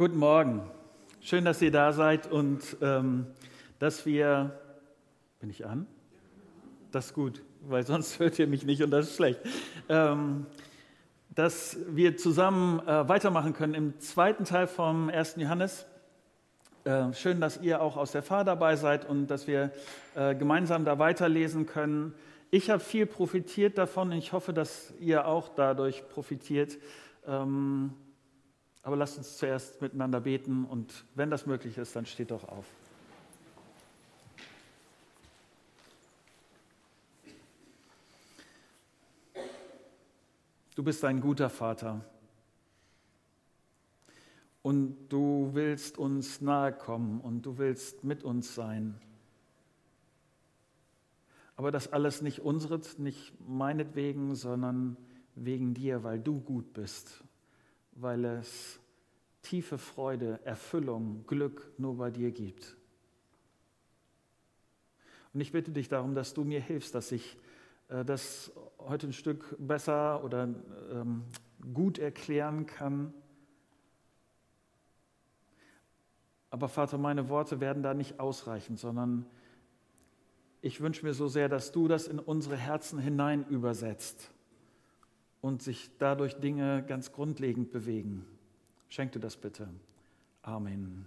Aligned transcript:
Guten 0.00 0.16
Morgen. 0.16 0.62
Schön, 1.20 1.44
dass 1.44 1.60
ihr 1.60 1.70
da 1.70 1.92
seid 1.92 2.32
und 2.32 2.62
ähm, 2.80 3.26
dass 3.78 4.06
wir. 4.06 4.58
Bin 5.40 5.50
ich 5.50 5.66
an? 5.66 5.86
Das 6.90 7.08
ist 7.08 7.12
gut, 7.12 7.42
weil 7.68 7.84
sonst 7.84 8.18
hört 8.18 8.38
ihr 8.38 8.46
mich 8.46 8.64
nicht 8.64 8.82
und 8.82 8.92
das 8.92 9.08
ist 9.08 9.16
schlecht. 9.16 9.40
Ähm, 9.90 10.46
dass 11.34 11.76
wir 11.86 12.16
zusammen 12.16 12.80
äh, 12.88 13.06
weitermachen 13.10 13.52
können 13.52 13.74
im 13.74 14.00
zweiten 14.00 14.46
Teil 14.46 14.68
vom 14.68 15.10
1. 15.10 15.34
Johannes. 15.36 15.84
Äh, 16.84 17.12
schön, 17.12 17.38
dass 17.38 17.60
ihr 17.60 17.82
auch 17.82 17.98
aus 17.98 18.12
der 18.12 18.22
Fahr 18.22 18.44
dabei 18.44 18.76
seid 18.76 19.06
und 19.06 19.26
dass 19.26 19.46
wir 19.46 19.70
äh, 20.14 20.34
gemeinsam 20.34 20.86
da 20.86 20.98
weiterlesen 20.98 21.66
können. 21.66 22.14
Ich 22.50 22.70
habe 22.70 22.80
viel 22.80 23.04
profitiert 23.04 23.76
davon 23.76 24.12
und 24.12 24.16
ich 24.16 24.32
hoffe, 24.32 24.54
dass 24.54 24.94
ihr 24.98 25.26
auch 25.26 25.50
dadurch 25.50 26.08
profitiert. 26.08 26.78
Ähm, 27.26 27.92
aber 28.82 28.96
lasst 28.96 29.18
uns 29.18 29.36
zuerst 29.36 29.82
miteinander 29.82 30.20
beten 30.20 30.64
und 30.64 31.04
wenn 31.14 31.30
das 31.30 31.46
möglich 31.46 31.76
ist, 31.76 31.94
dann 31.96 32.06
steht 32.06 32.30
doch 32.30 32.44
auf. 32.48 32.66
Du 40.74 40.82
bist 40.82 41.04
ein 41.04 41.20
guter 41.20 41.50
Vater 41.50 42.02
und 44.62 45.08
du 45.10 45.50
willst 45.52 45.98
uns 45.98 46.40
nahe 46.40 46.72
kommen 46.72 47.20
und 47.20 47.42
du 47.42 47.58
willst 47.58 48.02
mit 48.02 48.22
uns 48.22 48.54
sein. 48.54 48.98
Aber 51.56 51.70
das 51.70 51.92
alles 51.92 52.22
nicht 52.22 52.40
unseres, 52.40 52.98
nicht 52.98 53.34
meinetwegen, 53.46 54.34
sondern 54.34 54.96
wegen 55.34 55.74
dir, 55.74 56.02
weil 56.02 56.18
du 56.18 56.40
gut 56.40 56.72
bist 56.72 57.22
weil 58.00 58.24
es 58.24 58.80
tiefe 59.42 59.78
Freude, 59.78 60.40
Erfüllung, 60.44 61.24
Glück 61.26 61.72
nur 61.78 61.96
bei 61.96 62.10
dir 62.10 62.30
gibt. 62.30 62.76
Und 65.32 65.40
ich 65.40 65.52
bitte 65.52 65.70
dich 65.70 65.88
darum, 65.88 66.14
dass 66.14 66.34
du 66.34 66.44
mir 66.44 66.60
hilfst, 66.60 66.94
dass 66.94 67.12
ich 67.12 67.38
äh, 67.88 68.04
das 68.04 68.52
heute 68.78 69.08
ein 69.08 69.12
Stück 69.12 69.56
besser 69.58 70.24
oder 70.24 70.48
ähm, 70.92 71.24
gut 71.72 71.98
erklären 71.98 72.66
kann. 72.66 73.14
Aber 76.50 76.68
Vater, 76.68 76.98
meine 76.98 77.28
Worte 77.28 77.60
werden 77.60 77.82
da 77.82 77.94
nicht 77.94 78.18
ausreichen, 78.18 78.76
sondern 78.76 79.24
ich 80.62 80.80
wünsche 80.80 81.06
mir 81.06 81.14
so 81.14 81.28
sehr, 81.28 81.48
dass 81.48 81.70
du 81.70 81.86
das 81.86 82.08
in 82.08 82.18
unsere 82.18 82.56
Herzen 82.56 82.98
hinein 82.98 83.46
übersetzt 83.48 84.30
und 85.40 85.62
sich 85.62 85.90
dadurch 85.98 86.34
Dinge 86.34 86.84
ganz 86.86 87.12
grundlegend 87.12 87.72
bewegen. 87.72 88.26
Schenk 88.88 89.12
du 89.12 89.18
das 89.18 89.36
bitte. 89.36 89.68
Amen. 90.42 91.06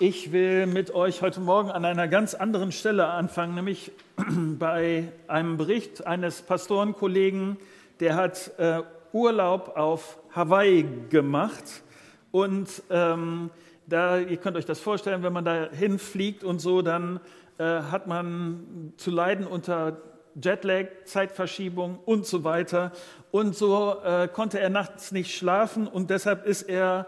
Ich 0.00 0.30
will 0.30 0.66
mit 0.66 0.94
euch 0.94 1.22
heute 1.22 1.40
Morgen 1.40 1.70
an 1.70 1.84
einer 1.84 2.06
ganz 2.06 2.34
anderen 2.34 2.70
Stelle 2.70 3.08
anfangen, 3.08 3.54
nämlich 3.54 3.90
bei 4.58 5.10
einem 5.26 5.56
Bericht 5.56 6.06
eines 6.06 6.42
Pastorenkollegen, 6.42 7.56
der 7.98 8.14
hat 8.14 8.52
äh, 8.58 8.82
Urlaub 9.12 9.76
auf 9.76 10.18
Hawaii 10.30 10.86
gemacht. 11.10 11.82
Und 12.30 12.82
ähm, 12.90 13.50
da, 13.86 14.18
ihr 14.18 14.36
könnt 14.36 14.56
euch 14.56 14.66
das 14.66 14.78
vorstellen, 14.78 15.22
wenn 15.22 15.32
man 15.32 15.44
da 15.44 15.68
hinfliegt 15.70 16.44
und 16.44 16.60
so, 16.60 16.82
dann 16.82 17.18
äh, 17.58 17.64
hat 17.64 18.06
man 18.06 18.92
zu 18.98 19.10
leiden 19.10 19.46
unter 19.46 19.96
Jetlag, 20.42 20.86
Zeitverschiebung 21.04 21.98
und 22.04 22.26
so 22.26 22.44
weiter. 22.44 22.92
Und 23.30 23.56
so 23.56 23.96
äh, 24.02 24.28
konnte 24.28 24.60
er 24.60 24.70
nachts 24.70 25.12
nicht 25.12 25.36
schlafen 25.36 25.86
und 25.86 26.10
deshalb 26.10 26.46
ist 26.46 26.62
er 26.62 27.06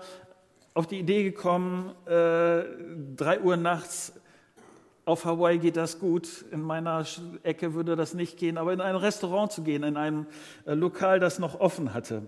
auf 0.75 0.87
die 0.87 0.99
Idee 0.99 1.25
gekommen, 1.25 1.95
äh, 2.07 2.63
drei 3.17 3.41
Uhr 3.41 3.57
nachts 3.57 4.13
auf 5.05 5.25
Hawaii 5.25 5.59
geht 5.59 5.77
das 5.77 5.99
gut, 5.99 6.45
in 6.53 6.63
meiner 6.63 7.05
Ecke 7.43 7.75
würde 7.75 7.97
das 7.97 8.15
nicht 8.15 8.39
gehen, 8.39 8.59
aber 8.59 8.73
in 8.73 8.81
ein 8.81 8.95
Restaurant 8.95 9.51
zu 9.51 9.63
gehen, 9.63 9.83
in 9.83 9.97
einem 9.97 10.27
äh, 10.67 10.75
Lokal, 10.75 11.19
das 11.19 11.39
noch 11.39 11.59
offen 11.59 11.95
hatte. 11.95 12.23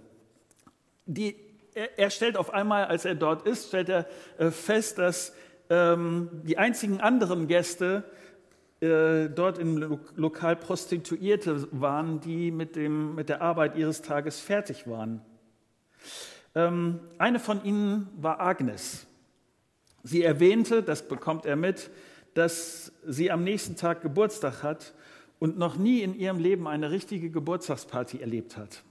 Die, 1.06 1.36
er, 1.74 1.98
er, 1.98 2.10
stellt 2.10 2.36
auf 2.36 2.52
einmal, 2.52 2.86
als 2.86 3.04
er 3.04 3.14
dort 3.14 3.46
ist, 3.46 3.68
stellt 3.68 3.88
er 3.88 4.06
äh, 4.38 4.50
fest, 4.50 4.98
dass 4.98 5.32
ähm, 5.70 6.28
die 6.42 6.58
einzigen 6.58 7.00
anderen 7.00 7.46
Gäste 7.46 8.04
äh, 8.82 9.28
dort 9.28 9.58
im 9.58 10.00
Lokal 10.16 10.56
Prostituierte 10.56 11.68
waren, 11.70 12.18
die 12.18 12.50
mit, 12.50 12.74
dem, 12.74 13.14
mit 13.14 13.28
der 13.28 13.40
Arbeit 13.40 13.76
ihres 13.76 14.02
Tages 14.02 14.40
fertig 14.40 14.88
waren. 14.88 15.22
Ähm, 16.56 16.98
eine 17.16 17.38
von 17.38 17.64
ihnen 17.64 18.08
war 18.16 18.40
Agnes. 18.40 19.06
Sie 20.02 20.24
erwähnte, 20.24 20.82
das 20.82 21.06
bekommt 21.06 21.46
er 21.46 21.54
mit, 21.54 21.90
dass 22.34 22.90
sie 23.06 23.30
am 23.30 23.44
nächsten 23.44 23.76
Tag 23.76 24.02
Geburtstag 24.02 24.64
hat 24.64 24.94
und 25.38 25.56
noch 25.56 25.76
nie 25.76 26.00
in 26.00 26.18
ihrem 26.18 26.40
Leben 26.40 26.66
eine 26.66 26.90
richtige 26.90 27.30
Geburtstagsparty 27.30 28.18
erlebt 28.18 28.56
hat. 28.56 28.82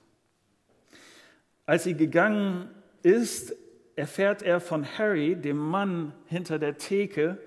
Als 1.65 1.83
sie 1.83 1.95
gegangen 1.95 2.69
ist, 3.03 3.53
erfährt 3.97 4.41
er 4.41 4.61
von 4.61 4.85
Harry, 4.97 5.35
dem 5.35 5.57
Mann 5.57 6.13
hinter 6.27 6.59
der 6.59 6.77
Theke, 6.77 7.39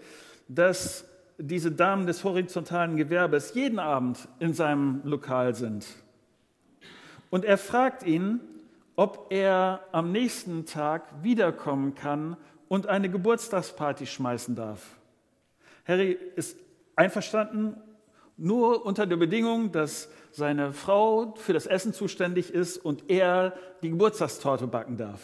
dass 0.46 1.06
diese 1.38 1.72
Damen 1.72 2.06
des 2.06 2.24
horizontalen 2.24 2.96
Gewerbes 2.96 3.54
jeden 3.54 3.78
Abend 3.78 4.28
in 4.38 4.54
seinem 4.54 5.00
Lokal 5.04 5.54
sind. 5.54 5.86
Und 7.30 7.44
er 7.44 7.58
fragt 7.58 8.04
ihn, 8.04 8.40
ob 8.96 9.26
er 9.30 9.80
am 9.92 10.12
nächsten 10.12 10.66
Tag 10.66 11.02
wiederkommen 11.22 11.94
kann 11.94 12.36
und 12.68 12.86
eine 12.86 13.10
Geburtstagsparty 13.10 14.06
schmeißen 14.06 14.54
darf. 14.54 14.98
Harry 15.84 16.16
ist 16.36 16.56
einverstanden, 16.96 17.76
nur 18.36 18.84
unter 18.86 19.06
der 19.06 19.16
Bedingung, 19.16 19.72
dass 19.72 20.08
seine 20.30 20.72
Frau 20.72 21.34
für 21.36 21.52
das 21.52 21.66
Essen 21.66 21.92
zuständig 21.92 22.52
ist 22.52 22.78
und 22.78 23.10
er 23.10 23.54
die 23.82 23.90
Geburtstagstorte 23.90 24.66
backen 24.66 24.96
darf. 24.96 25.20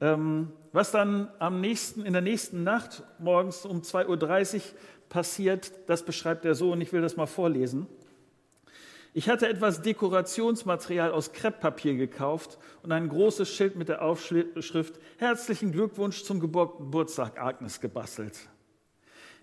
Ähm, 0.00 0.52
was 0.72 0.90
dann 0.90 1.28
am 1.38 1.60
nächsten, 1.60 2.04
in 2.04 2.12
der 2.12 2.22
nächsten 2.22 2.64
Nacht 2.64 3.02
morgens 3.18 3.64
um 3.64 3.82
2.30 3.82 4.56
Uhr 4.56 4.62
passiert, 5.14 5.70
das 5.86 6.04
beschreibt 6.04 6.44
er 6.44 6.56
so 6.56 6.72
und 6.72 6.80
ich 6.80 6.92
will 6.92 7.00
das 7.00 7.16
mal 7.16 7.26
vorlesen. 7.26 7.86
Ich 9.12 9.28
hatte 9.28 9.48
etwas 9.48 9.80
Dekorationsmaterial 9.80 11.12
aus 11.12 11.32
Krepppapier 11.32 11.94
gekauft 11.94 12.58
und 12.82 12.90
ein 12.90 13.08
großes 13.08 13.48
Schild 13.48 13.76
mit 13.76 13.88
der 13.88 14.02
Aufschrift 14.02 14.98
Herzlichen 15.18 15.70
Glückwunsch 15.70 16.24
zum 16.24 16.40
Geburtstag 16.40 17.40
Agnes 17.40 17.80
gebastelt. 17.80 18.36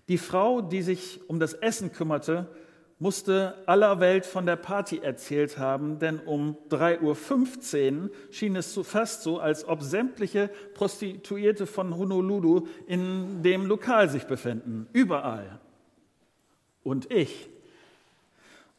Die 0.08 0.18
Frau, 0.18 0.60
die 0.60 0.82
sich 0.82 1.22
um 1.26 1.40
das 1.40 1.54
Essen 1.54 1.90
kümmerte, 1.90 2.50
musste 2.98 3.54
aller 3.64 3.98
Welt 3.98 4.26
von 4.26 4.44
der 4.44 4.56
Party 4.56 4.98
erzählt 4.98 5.56
haben, 5.56 5.98
denn 5.98 6.20
um 6.20 6.58
3.15 6.68 8.02
Uhr 8.02 8.10
schien 8.30 8.56
es 8.56 8.78
fast 8.84 9.22
so, 9.22 9.40
als 9.40 9.66
ob 9.66 9.82
sämtliche 9.82 10.50
Prostituierte 10.74 11.66
von 11.66 11.96
Honolulu 11.96 12.66
in 12.86 13.42
dem 13.42 13.64
Lokal 13.64 14.10
sich 14.10 14.24
befinden. 14.24 14.86
Überall. 14.92 15.61
Und 16.84 17.10
ich. 17.10 17.48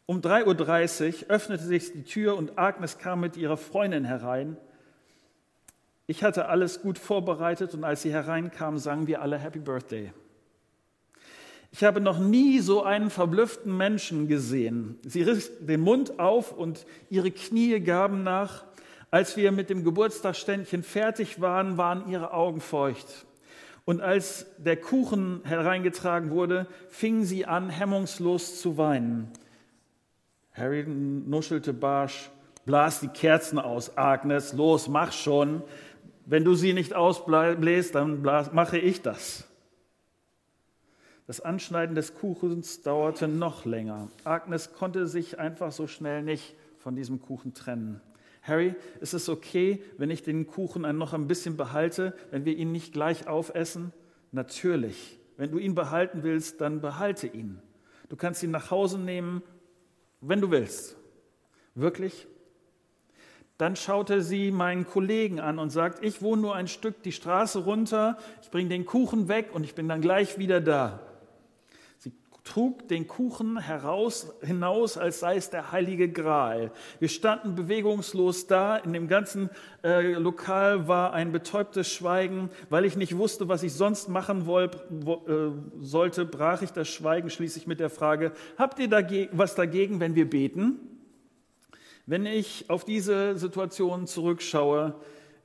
Um 0.06 0.20
3.30 0.20 1.24
Uhr 1.24 1.30
öffnete 1.30 1.64
sich 1.64 1.92
die 1.92 2.04
Tür 2.04 2.36
und 2.36 2.58
Agnes 2.58 2.98
kam 2.98 3.20
mit 3.20 3.36
ihrer 3.36 3.56
Freundin 3.56 4.04
herein. 4.04 4.56
Ich 6.06 6.22
hatte 6.22 6.48
alles 6.48 6.82
gut 6.82 6.98
vorbereitet 6.98 7.72
und 7.72 7.84
als 7.84 8.02
sie 8.02 8.12
hereinkam, 8.12 8.76
sangen 8.78 9.06
wir 9.06 9.22
alle 9.22 9.38
Happy 9.38 9.58
Birthday. 9.58 10.12
Ich 11.72 11.82
habe 11.82 12.00
noch 12.00 12.18
nie 12.18 12.60
so 12.60 12.84
einen 12.84 13.10
verblüfften 13.10 13.76
Menschen 13.76 14.28
gesehen. 14.28 14.98
Sie 15.02 15.22
riss 15.22 15.50
den 15.58 15.80
Mund 15.80 16.20
auf 16.20 16.52
und 16.52 16.86
ihre 17.10 17.30
Knie 17.30 17.80
gaben 17.80 18.22
nach. 18.22 18.64
Als 19.10 19.36
wir 19.36 19.50
mit 19.50 19.70
dem 19.70 19.82
Geburtstagsständchen 19.82 20.82
fertig 20.82 21.40
waren, 21.40 21.78
waren 21.78 22.08
ihre 22.08 22.32
Augen 22.32 22.60
feucht. 22.60 23.26
Und 23.84 24.00
als 24.00 24.46
der 24.56 24.76
Kuchen 24.76 25.42
hereingetragen 25.44 26.30
wurde, 26.30 26.66
fingen 26.88 27.24
sie 27.24 27.44
an, 27.44 27.68
hemmungslos 27.68 28.60
zu 28.60 28.78
weinen. 28.78 29.30
Harry 30.52 30.84
nuschelte 30.86 31.74
barsch, 31.74 32.30
blas 32.64 33.00
die 33.00 33.08
Kerzen 33.08 33.58
aus. 33.58 33.98
Agnes, 33.98 34.52
los, 34.54 34.88
mach 34.88 35.12
schon. 35.12 35.62
Wenn 36.24 36.44
du 36.44 36.54
sie 36.54 36.72
nicht 36.72 36.94
ausbläst, 36.94 37.94
dann 37.94 38.22
mache 38.22 38.78
ich 38.78 39.02
das. 39.02 39.44
Das 41.26 41.40
Anschneiden 41.40 41.94
des 41.94 42.14
Kuchens 42.14 42.82
dauerte 42.82 43.28
noch 43.28 43.64
länger. 43.64 44.08
Agnes 44.24 44.72
konnte 44.72 45.06
sich 45.06 45.38
einfach 45.38 45.72
so 45.72 45.86
schnell 45.86 46.22
nicht 46.22 46.54
von 46.78 46.96
diesem 46.96 47.20
Kuchen 47.20 47.54
trennen. 47.54 48.00
Harry, 48.44 48.74
ist 49.00 49.14
es 49.14 49.28
okay, 49.28 49.82
wenn 49.96 50.10
ich 50.10 50.22
den 50.22 50.46
Kuchen 50.46 50.82
noch 50.96 51.14
ein 51.14 51.26
bisschen 51.26 51.56
behalte, 51.56 52.14
wenn 52.30 52.44
wir 52.44 52.54
ihn 52.56 52.72
nicht 52.72 52.92
gleich 52.92 53.26
aufessen? 53.26 53.92
Natürlich. 54.32 55.18
Wenn 55.36 55.50
du 55.50 55.58
ihn 55.58 55.74
behalten 55.74 56.22
willst, 56.22 56.60
dann 56.60 56.80
behalte 56.80 57.26
ihn. 57.26 57.60
Du 58.10 58.16
kannst 58.16 58.42
ihn 58.42 58.50
nach 58.50 58.70
Hause 58.70 58.98
nehmen, 58.98 59.42
wenn 60.20 60.42
du 60.42 60.50
willst. 60.50 60.96
Wirklich? 61.74 62.28
Dann 63.56 63.76
schaute 63.76 64.20
sie 64.20 64.50
meinen 64.50 64.86
Kollegen 64.86 65.40
an 65.40 65.58
und 65.58 65.70
sagt, 65.70 66.04
ich 66.04 66.20
wohne 66.20 66.42
nur 66.42 66.54
ein 66.54 66.68
Stück 66.68 67.02
die 67.02 67.12
Straße 67.12 67.60
runter, 67.60 68.18
ich 68.42 68.50
bringe 68.50 68.68
den 68.68 68.84
Kuchen 68.84 69.28
weg 69.28 69.50
und 69.52 69.64
ich 69.64 69.74
bin 69.74 69.88
dann 69.88 70.00
gleich 70.00 70.38
wieder 70.38 70.60
da 70.60 71.00
trug 72.44 72.88
den 72.88 73.08
Kuchen 73.08 73.58
heraus, 73.58 74.34
hinaus, 74.42 74.98
als 74.98 75.20
sei 75.20 75.36
es 75.36 75.48
der 75.48 75.72
heilige 75.72 76.10
Gral. 76.10 76.72
Wir 77.00 77.08
standen 77.08 77.54
bewegungslos 77.54 78.46
da. 78.46 78.76
In 78.76 78.92
dem 78.92 79.08
ganzen 79.08 79.48
äh, 79.82 80.12
Lokal 80.12 80.86
war 80.86 81.14
ein 81.14 81.32
betäubtes 81.32 81.90
Schweigen. 81.90 82.50
Weil 82.68 82.84
ich 82.84 82.96
nicht 82.96 83.16
wusste, 83.16 83.48
was 83.48 83.62
ich 83.62 83.72
sonst 83.72 84.10
machen 84.10 84.44
wollt, 84.44 84.76
wo, 84.90 85.24
äh, 85.26 85.52
sollte, 85.80 86.26
brach 86.26 86.60
ich 86.60 86.70
das 86.70 86.88
Schweigen 86.88 87.30
schließlich 87.30 87.66
mit 87.66 87.80
der 87.80 87.90
Frage, 87.90 88.32
habt 88.58 88.78
ihr 88.78 88.88
dagegen, 88.88 89.36
was 89.36 89.54
dagegen, 89.54 89.98
wenn 89.98 90.14
wir 90.14 90.28
beten? 90.28 90.78
Wenn 92.04 92.26
ich 92.26 92.68
auf 92.68 92.84
diese 92.84 93.38
Situation 93.38 94.06
zurückschaue, 94.06 94.94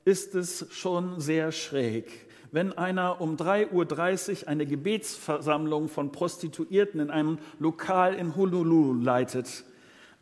ist 0.04 0.34
es 0.34 0.66
schon 0.70 1.18
sehr 1.18 1.50
schräg 1.50 2.29
wenn 2.52 2.72
einer 2.72 3.20
um 3.20 3.36
3.30 3.36 4.42
Uhr 4.42 4.48
eine 4.48 4.66
Gebetsversammlung 4.66 5.88
von 5.88 6.12
Prostituierten 6.12 7.00
in 7.00 7.10
einem 7.10 7.38
Lokal 7.58 8.14
in 8.14 8.36
Honolulu 8.36 8.94
leitet. 8.94 9.64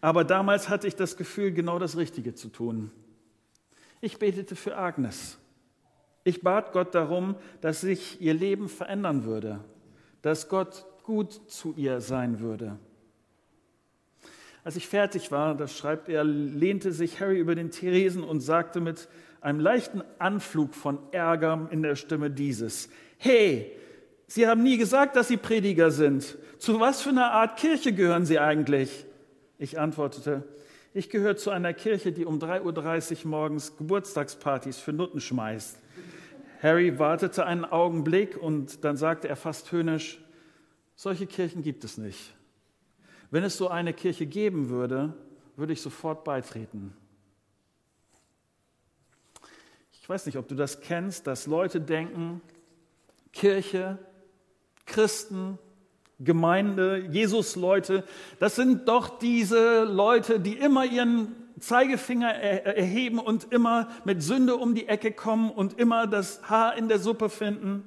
Aber 0.01 0.25
damals 0.25 0.69
hatte 0.69 0.87
ich 0.87 0.97
das 0.97 1.17
Gefühl, 1.17 1.53
genau 1.53 1.79
das 1.79 1.97
Richtige 1.97 2.35
zu 2.35 2.49
tun. 2.49 2.91
Ich 4.01 4.19
betete 4.19 4.55
für 4.55 4.77
Agnes. 4.77 5.39
Ich 6.25 6.43
bat 6.43 6.73
Gott 6.73 6.95
darum, 6.95 7.37
dass 7.61 7.81
sich 7.81 8.21
ihr 8.21 8.35
Leben 8.35 8.69
verändern 8.69 9.25
würde, 9.25 9.61
dass 10.23 10.49
Gott 10.49 10.85
gut 11.03 11.33
zu 11.51 11.73
ihr 11.77 12.01
sein 12.01 12.41
würde. 12.41 12.79
Als 14.63 14.77
ich 14.77 14.87
fertig 14.87 15.33
war, 15.33 15.55
das 15.57 15.77
schreibt 15.77 16.11
er, 16.11 16.25
lehnte 16.25 16.93
sich 16.93 17.21
Harry 17.21 17.39
über 17.39 17.55
den 17.55 17.71
Theresen 17.71 18.23
und 18.23 18.41
sagte 18.41 18.81
mit 18.81 19.09
einem 19.41 19.61
leichten 19.61 20.03
Anflug 20.19 20.75
von 20.75 20.99
Ärger 21.13 21.69
in 21.71 21.83
der 21.83 21.97
Stimme 21.97 22.31
dieses. 22.31 22.89
Hey, 23.19 23.73
Sie 24.27 24.47
haben 24.47 24.63
nie 24.63 24.77
gesagt, 24.77 25.17
dass 25.17 25.29
Sie 25.29 25.39
Prediger 25.39 25.91
sind. 25.91 26.37
Zu 26.59 26.81
was 26.81 27.01
für 27.01 27.11
einer 27.11 27.33
Art 27.33 27.59
Kirche 27.59 27.93
gehören 27.93 28.27
Sie 28.27 28.39
eigentlich? 28.39 29.07
Ich 29.59 29.79
antwortete, 29.79 30.45
ich 30.93 31.11
gehöre 31.11 31.37
zu 31.37 31.51
einer 31.51 31.73
Kirche, 31.73 32.13
die 32.13 32.25
um 32.25 32.39
3.30 32.39 33.25
Uhr 33.25 33.31
morgens 33.31 33.77
Geburtstagspartys 33.77 34.79
für 34.79 34.93
Nutten 34.93 35.21
schmeißt. 35.21 35.79
Harry 36.63 36.99
wartete 36.99 37.47
einen 37.47 37.65
Augenblick 37.65 38.37
und 38.37 38.85
dann 38.85 38.97
sagte 38.97 39.29
er 39.29 39.37
fast 39.37 39.71
höhnisch, 39.71 40.21
solche 40.97 41.27
Kirchen 41.27 41.63
gibt 41.63 41.85
es 41.85 41.99
nicht. 41.99 42.35
Wenn 43.31 43.45
es 43.45 43.57
so 43.57 43.69
eine 43.69 43.93
Kirche 43.93 44.27
geben 44.27 44.69
würde, 44.69 45.15
würde 45.57 45.73
ich 45.73 45.81
sofort 45.81 46.25
beitreten. 46.25 46.97
Ich 50.09 50.11
weiß 50.11 50.25
nicht, 50.25 50.39
ob 50.39 50.49
du 50.49 50.55
das 50.55 50.81
kennst, 50.81 51.27
dass 51.27 51.47
Leute 51.47 51.83
denken, 51.83 52.41
Kirche, 53.31 53.99
Christen, 54.87 55.59
Gemeinde, 56.19 57.07
Jesus-Leute, 57.11 58.05
das 58.39 58.57
sind 58.57 58.89
doch 58.89 59.19
diese 59.19 59.85
Leute, 59.85 60.41
die 60.41 60.55
immer 60.55 60.87
ihren 60.87 61.37
Zeigefinger 61.61 62.33
erheben 62.33 63.19
und 63.19 63.53
immer 63.53 63.91
mit 64.07 64.23
Sünde 64.23 64.57
um 64.57 64.75
die 64.75 64.89
Ecke 64.89 65.13
kommen 65.13 65.51
und 65.51 65.79
immer 65.79 66.07
das 66.07 66.41
Haar 66.49 66.79
in 66.79 66.89
der 66.89 67.01
Suppe 67.01 67.29
finden. 67.29 67.85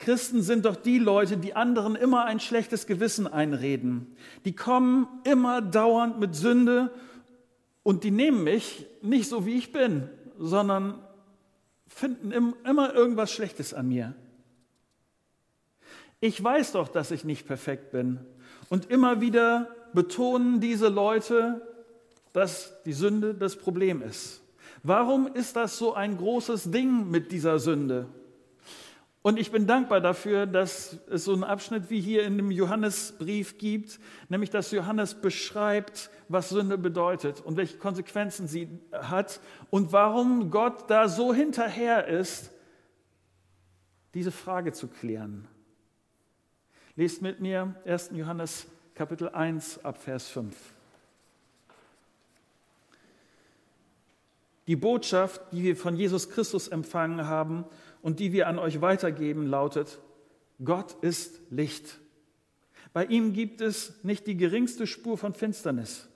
Christen 0.00 0.42
sind 0.42 0.64
doch 0.64 0.74
die 0.74 0.98
Leute, 0.98 1.36
die 1.36 1.54
anderen 1.54 1.94
immer 1.94 2.24
ein 2.24 2.40
schlechtes 2.40 2.88
Gewissen 2.88 3.28
einreden. 3.28 4.16
Die 4.44 4.56
kommen 4.56 5.06
immer 5.22 5.62
dauernd 5.62 6.18
mit 6.18 6.34
Sünde 6.34 6.90
und 7.84 8.02
die 8.02 8.10
nehmen 8.10 8.42
mich 8.42 8.86
nicht 9.02 9.28
so, 9.28 9.46
wie 9.46 9.56
ich 9.56 9.70
bin 9.70 10.10
sondern 10.38 11.02
finden 11.86 12.32
immer 12.64 12.94
irgendwas 12.94 13.32
Schlechtes 13.32 13.74
an 13.74 13.88
mir. 13.88 14.14
Ich 16.20 16.42
weiß 16.42 16.72
doch, 16.72 16.88
dass 16.88 17.10
ich 17.10 17.24
nicht 17.24 17.46
perfekt 17.46 17.90
bin. 17.92 18.20
Und 18.68 18.90
immer 18.90 19.20
wieder 19.20 19.68
betonen 19.92 20.60
diese 20.60 20.88
Leute, 20.88 21.62
dass 22.32 22.82
die 22.84 22.92
Sünde 22.92 23.34
das 23.34 23.56
Problem 23.56 24.02
ist. 24.02 24.42
Warum 24.82 25.26
ist 25.26 25.56
das 25.56 25.78
so 25.78 25.94
ein 25.94 26.16
großes 26.16 26.70
Ding 26.70 27.10
mit 27.10 27.32
dieser 27.32 27.58
Sünde? 27.58 28.06
Und 29.28 29.38
ich 29.38 29.50
bin 29.50 29.66
dankbar 29.66 30.00
dafür, 30.00 30.46
dass 30.46 31.00
es 31.10 31.26
so 31.26 31.34
einen 31.34 31.44
Abschnitt 31.44 31.90
wie 31.90 32.00
hier 32.00 32.22
in 32.22 32.38
dem 32.38 32.50
Johannesbrief 32.50 33.58
gibt, 33.58 34.00
nämlich 34.30 34.48
dass 34.48 34.70
Johannes 34.70 35.16
beschreibt, 35.16 36.08
was 36.30 36.48
Sünde 36.48 36.78
bedeutet 36.78 37.42
und 37.42 37.58
welche 37.58 37.76
Konsequenzen 37.76 38.48
sie 38.48 38.70
hat 38.90 39.42
und 39.68 39.92
warum 39.92 40.50
Gott 40.50 40.88
da 40.88 41.10
so 41.10 41.34
hinterher 41.34 42.06
ist, 42.06 42.52
diese 44.14 44.30
Frage 44.30 44.72
zu 44.72 44.88
klären. 44.88 45.46
Lest 46.96 47.20
mit 47.20 47.38
mir 47.38 47.74
1. 47.84 48.12
Johannes 48.14 48.66
Kapitel 48.94 49.28
1 49.28 49.84
ab 49.84 49.98
Vers 49.98 50.26
5. 50.28 50.56
Die 54.68 54.76
Botschaft, 54.76 55.40
die 55.52 55.64
wir 55.64 55.76
von 55.76 55.96
Jesus 55.96 56.28
Christus 56.30 56.68
empfangen 56.68 57.26
haben, 57.26 57.66
und 58.08 58.20
die 58.20 58.32
wir 58.32 58.48
an 58.48 58.58
euch 58.58 58.80
weitergeben, 58.80 59.46
lautet, 59.46 59.98
Gott 60.64 60.96
ist 61.02 61.42
Licht. 61.50 61.98
Bei 62.94 63.04
ihm 63.04 63.34
gibt 63.34 63.60
es 63.60 64.02
nicht 64.02 64.26
die 64.26 64.38
geringste 64.38 64.86
Spur 64.86 65.18
von 65.18 65.34
Finsternis. 65.34 66.08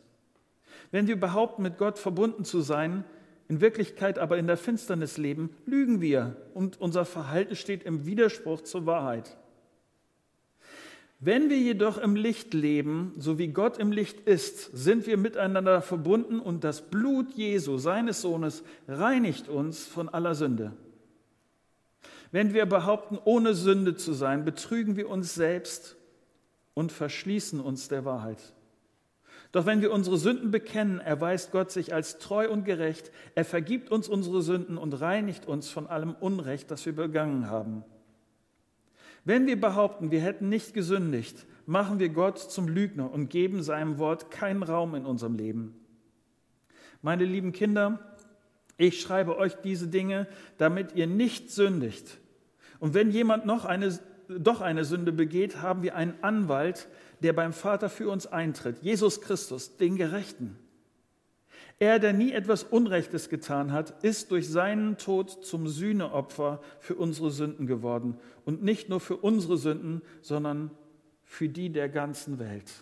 Wenn 0.90 1.06
wir 1.06 1.20
behaupten, 1.20 1.60
mit 1.60 1.76
Gott 1.76 1.98
verbunden 1.98 2.46
zu 2.46 2.62
sein, 2.62 3.04
in 3.46 3.60
Wirklichkeit 3.60 4.18
aber 4.18 4.38
in 4.38 4.46
der 4.46 4.56
Finsternis 4.56 5.18
leben, 5.18 5.50
lügen 5.66 6.00
wir 6.00 6.34
und 6.54 6.80
unser 6.80 7.04
Verhalten 7.04 7.56
steht 7.56 7.82
im 7.82 8.06
Widerspruch 8.06 8.62
zur 8.62 8.86
Wahrheit. 8.86 9.36
Wenn 11.20 11.50
wir 11.50 11.58
jedoch 11.58 11.98
im 11.98 12.16
Licht 12.16 12.54
leben, 12.54 13.12
so 13.18 13.38
wie 13.38 13.48
Gott 13.48 13.76
im 13.76 13.92
Licht 13.92 14.18
ist, 14.20 14.74
sind 14.74 15.06
wir 15.06 15.18
miteinander 15.18 15.82
verbunden 15.82 16.40
und 16.40 16.64
das 16.64 16.88
Blut 16.88 17.34
Jesu, 17.34 17.76
seines 17.76 18.22
Sohnes, 18.22 18.64
reinigt 18.88 19.50
uns 19.50 19.84
von 19.86 20.08
aller 20.08 20.34
Sünde. 20.34 20.72
Wenn 22.32 22.54
wir 22.54 22.66
behaupten, 22.66 23.18
ohne 23.24 23.54
Sünde 23.54 23.94
zu 23.94 24.14
sein, 24.14 24.44
betrügen 24.44 24.96
wir 24.96 25.08
uns 25.08 25.34
selbst 25.34 25.96
und 26.74 26.90
verschließen 26.90 27.60
uns 27.60 27.88
der 27.88 28.06
Wahrheit. 28.06 28.54
Doch 29.52 29.66
wenn 29.66 29.82
wir 29.82 29.92
unsere 29.92 30.16
Sünden 30.16 30.50
bekennen, 30.50 30.98
erweist 30.98 31.52
Gott 31.52 31.70
sich 31.70 31.92
als 31.92 32.18
treu 32.18 32.50
und 32.50 32.64
gerecht. 32.64 33.12
Er 33.34 33.44
vergibt 33.44 33.90
uns 33.90 34.08
unsere 34.08 34.40
Sünden 34.40 34.78
und 34.78 34.98
reinigt 34.98 35.46
uns 35.46 35.68
von 35.68 35.86
allem 35.86 36.14
Unrecht, 36.14 36.70
das 36.70 36.86
wir 36.86 36.94
begangen 36.94 37.50
haben. 37.50 37.84
Wenn 39.26 39.46
wir 39.46 39.60
behaupten, 39.60 40.10
wir 40.10 40.22
hätten 40.22 40.48
nicht 40.48 40.72
gesündigt, 40.72 41.46
machen 41.66 41.98
wir 41.98 42.08
Gott 42.08 42.38
zum 42.38 42.66
Lügner 42.66 43.12
und 43.12 43.28
geben 43.28 43.62
seinem 43.62 43.98
Wort 43.98 44.30
keinen 44.30 44.62
Raum 44.62 44.94
in 44.94 45.04
unserem 45.04 45.36
Leben. 45.36 45.78
Meine 47.02 47.26
lieben 47.26 47.52
Kinder, 47.52 48.16
ich 48.78 49.02
schreibe 49.02 49.36
euch 49.36 49.54
diese 49.56 49.88
Dinge, 49.88 50.26
damit 50.56 50.94
ihr 50.94 51.06
nicht 51.06 51.50
sündigt. 51.50 52.21
Und 52.82 52.94
wenn 52.94 53.12
jemand 53.12 53.46
noch 53.46 53.64
eine, 53.64 53.96
doch 54.26 54.60
eine 54.60 54.84
Sünde 54.84 55.12
begeht, 55.12 55.62
haben 55.62 55.84
wir 55.84 55.94
einen 55.94 56.14
Anwalt, 56.20 56.88
der 57.20 57.32
beim 57.32 57.52
Vater 57.52 57.88
für 57.88 58.10
uns 58.10 58.26
eintritt, 58.26 58.78
Jesus 58.82 59.20
Christus, 59.20 59.76
den 59.76 59.94
Gerechten. 59.94 60.58
Er, 61.78 62.00
der 62.00 62.12
nie 62.12 62.32
etwas 62.32 62.64
Unrechtes 62.64 63.28
getan 63.28 63.70
hat, 63.70 64.02
ist 64.02 64.32
durch 64.32 64.48
seinen 64.48 64.98
Tod 64.98 65.44
zum 65.44 65.68
Sühneopfer 65.68 66.60
für 66.80 66.96
unsere 66.96 67.30
Sünden 67.30 67.68
geworden. 67.68 68.18
Und 68.44 68.64
nicht 68.64 68.88
nur 68.88 68.98
für 68.98 69.16
unsere 69.16 69.58
Sünden, 69.58 70.02
sondern 70.20 70.72
für 71.22 71.48
die 71.48 71.70
der 71.70 71.88
ganzen 71.88 72.40
Welt. 72.40 72.72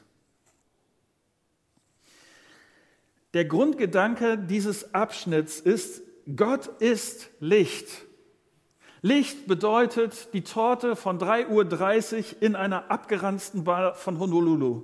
Der 3.34 3.44
Grundgedanke 3.44 4.38
dieses 4.38 4.94
Abschnitts 4.94 5.60
ist, 5.60 6.00
Gott 6.36 6.68
ist 6.80 7.28
Licht. 7.38 8.06
Licht 9.02 9.46
bedeutet 9.46 10.28
die 10.34 10.42
Torte 10.42 10.94
von 10.94 11.18
3.30 11.18 12.16
Uhr 12.16 12.24
in 12.42 12.54
einer 12.54 12.90
abgeranzten 12.90 13.64
Bar 13.64 13.94
von 13.94 14.18
Honolulu. 14.18 14.82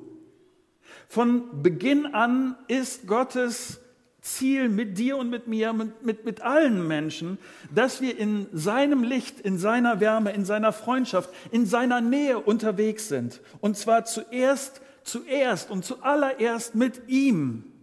Von 1.08 1.62
Beginn 1.62 2.06
an 2.06 2.56
ist 2.66 3.06
Gottes 3.06 3.80
Ziel 4.22 4.68
mit 4.68 4.98
dir 4.98 5.18
und 5.18 5.30
mit 5.30 5.46
mir, 5.46 5.72
mit, 5.72 6.04
mit, 6.04 6.24
mit 6.24 6.40
allen 6.40 6.86
Menschen, 6.86 7.38
dass 7.72 8.00
wir 8.00 8.18
in 8.18 8.46
seinem 8.52 9.04
Licht, 9.04 9.38
in 9.40 9.58
seiner 9.58 10.00
Wärme, 10.00 10.32
in 10.32 10.44
seiner 10.44 10.72
Freundschaft, 10.72 11.30
in 11.52 11.66
seiner 11.66 12.00
Nähe 12.00 12.38
unterwegs 12.38 13.08
sind. 13.08 13.40
Und 13.60 13.76
zwar 13.76 14.04
zuerst, 14.04 14.80
zuerst 15.04 15.70
und 15.70 15.84
zuallererst 15.84 16.74
mit 16.74 17.08
ihm. 17.08 17.75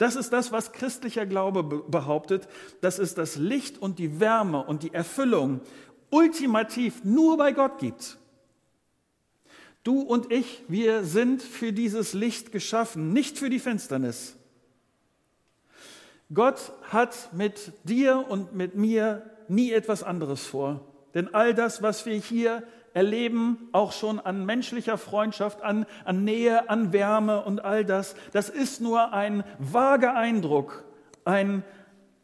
Das 0.00 0.16
ist 0.16 0.32
das, 0.32 0.50
was 0.50 0.72
christlicher 0.72 1.26
Glaube 1.26 1.62
behauptet. 1.62 2.48
Das 2.80 2.98
ist 2.98 3.18
das 3.18 3.36
Licht 3.36 3.76
und 3.76 3.98
die 3.98 4.18
Wärme 4.18 4.64
und 4.64 4.82
die 4.82 4.94
Erfüllung 4.94 5.60
ultimativ 6.08 7.04
nur 7.04 7.36
bei 7.36 7.52
Gott 7.52 7.78
gibt. 7.78 8.16
Du 9.84 10.00
und 10.00 10.32
ich, 10.32 10.64
wir 10.68 11.04
sind 11.04 11.42
für 11.42 11.74
dieses 11.74 12.14
Licht 12.14 12.50
geschaffen, 12.50 13.12
nicht 13.12 13.36
für 13.36 13.50
die 13.50 13.58
Finsternis. 13.58 14.36
Gott 16.32 16.72
hat 16.84 17.34
mit 17.34 17.74
dir 17.84 18.24
und 18.26 18.54
mit 18.54 18.76
mir 18.76 19.30
nie 19.48 19.70
etwas 19.70 20.02
anderes 20.02 20.46
vor. 20.46 20.80
Denn 21.14 21.34
all 21.34 21.54
das, 21.54 21.82
was 21.82 22.06
wir 22.06 22.14
hier 22.14 22.62
erleben, 22.92 23.68
auch 23.72 23.92
schon 23.92 24.18
an 24.18 24.44
menschlicher 24.44 24.98
Freundschaft, 24.98 25.62
an, 25.62 25.86
an 26.04 26.24
Nähe, 26.24 26.68
an 26.68 26.92
Wärme 26.92 27.42
und 27.44 27.64
all 27.64 27.84
das, 27.84 28.14
das 28.32 28.48
ist 28.48 28.80
nur 28.80 29.12
ein 29.12 29.44
vager 29.58 30.14
Eindruck, 30.14 30.84
ein, 31.24 31.62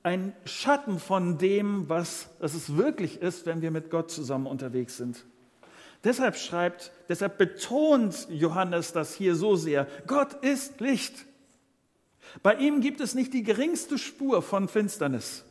ein 0.02 0.35
Schatten 0.45 0.99
von 0.99 1.38
dem, 1.38 1.88
was, 1.88 2.28
was 2.40 2.55
es 2.55 2.76
wirklich 2.76 3.23
ist, 3.23 3.47
wenn 3.47 3.62
wir 3.62 3.71
mit 3.71 3.90
Gott 3.90 4.11
zusammen 4.11 4.47
unterwegs 4.47 4.97
sind. 4.97 5.25
Deshalb 6.05 6.37
schreibt, 6.37 6.93
deshalb 7.09 7.38
betont 7.38 8.28
Johannes 8.31 8.93
das 8.93 9.14
hier 9.14 9.35
so 9.35 9.57
sehr. 9.57 9.88
Gott 10.07 10.35
ist 10.35 10.81
Licht. 10.81 11.26
Bei 12.43 12.55
ihm 12.55 12.81
gibt 12.81 13.00
es 13.00 13.14
nicht 13.14 13.35
die 13.35 13.43
geringste 13.43 13.99
Spur 13.99 14.43
von 14.43 14.69
Finsternis. 14.69 15.45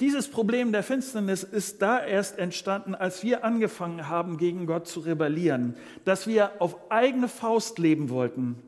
Dieses 0.00 0.28
Problem 0.28 0.72
der 0.72 0.82
Finsternis 0.82 1.42
ist 1.42 1.80
da 1.80 2.04
erst 2.04 2.38
entstanden, 2.38 2.94
als 2.94 3.22
wir 3.22 3.44
angefangen 3.44 4.08
haben, 4.08 4.36
gegen 4.36 4.66
Gott 4.66 4.86
zu 4.86 5.00
rebellieren, 5.00 5.74
dass 6.04 6.26
wir 6.26 6.60
auf 6.60 6.90
eigene 6.90 7.28
Faust 7.28 7.78
leben 7.78 8.10
wollten. 8.10 8.62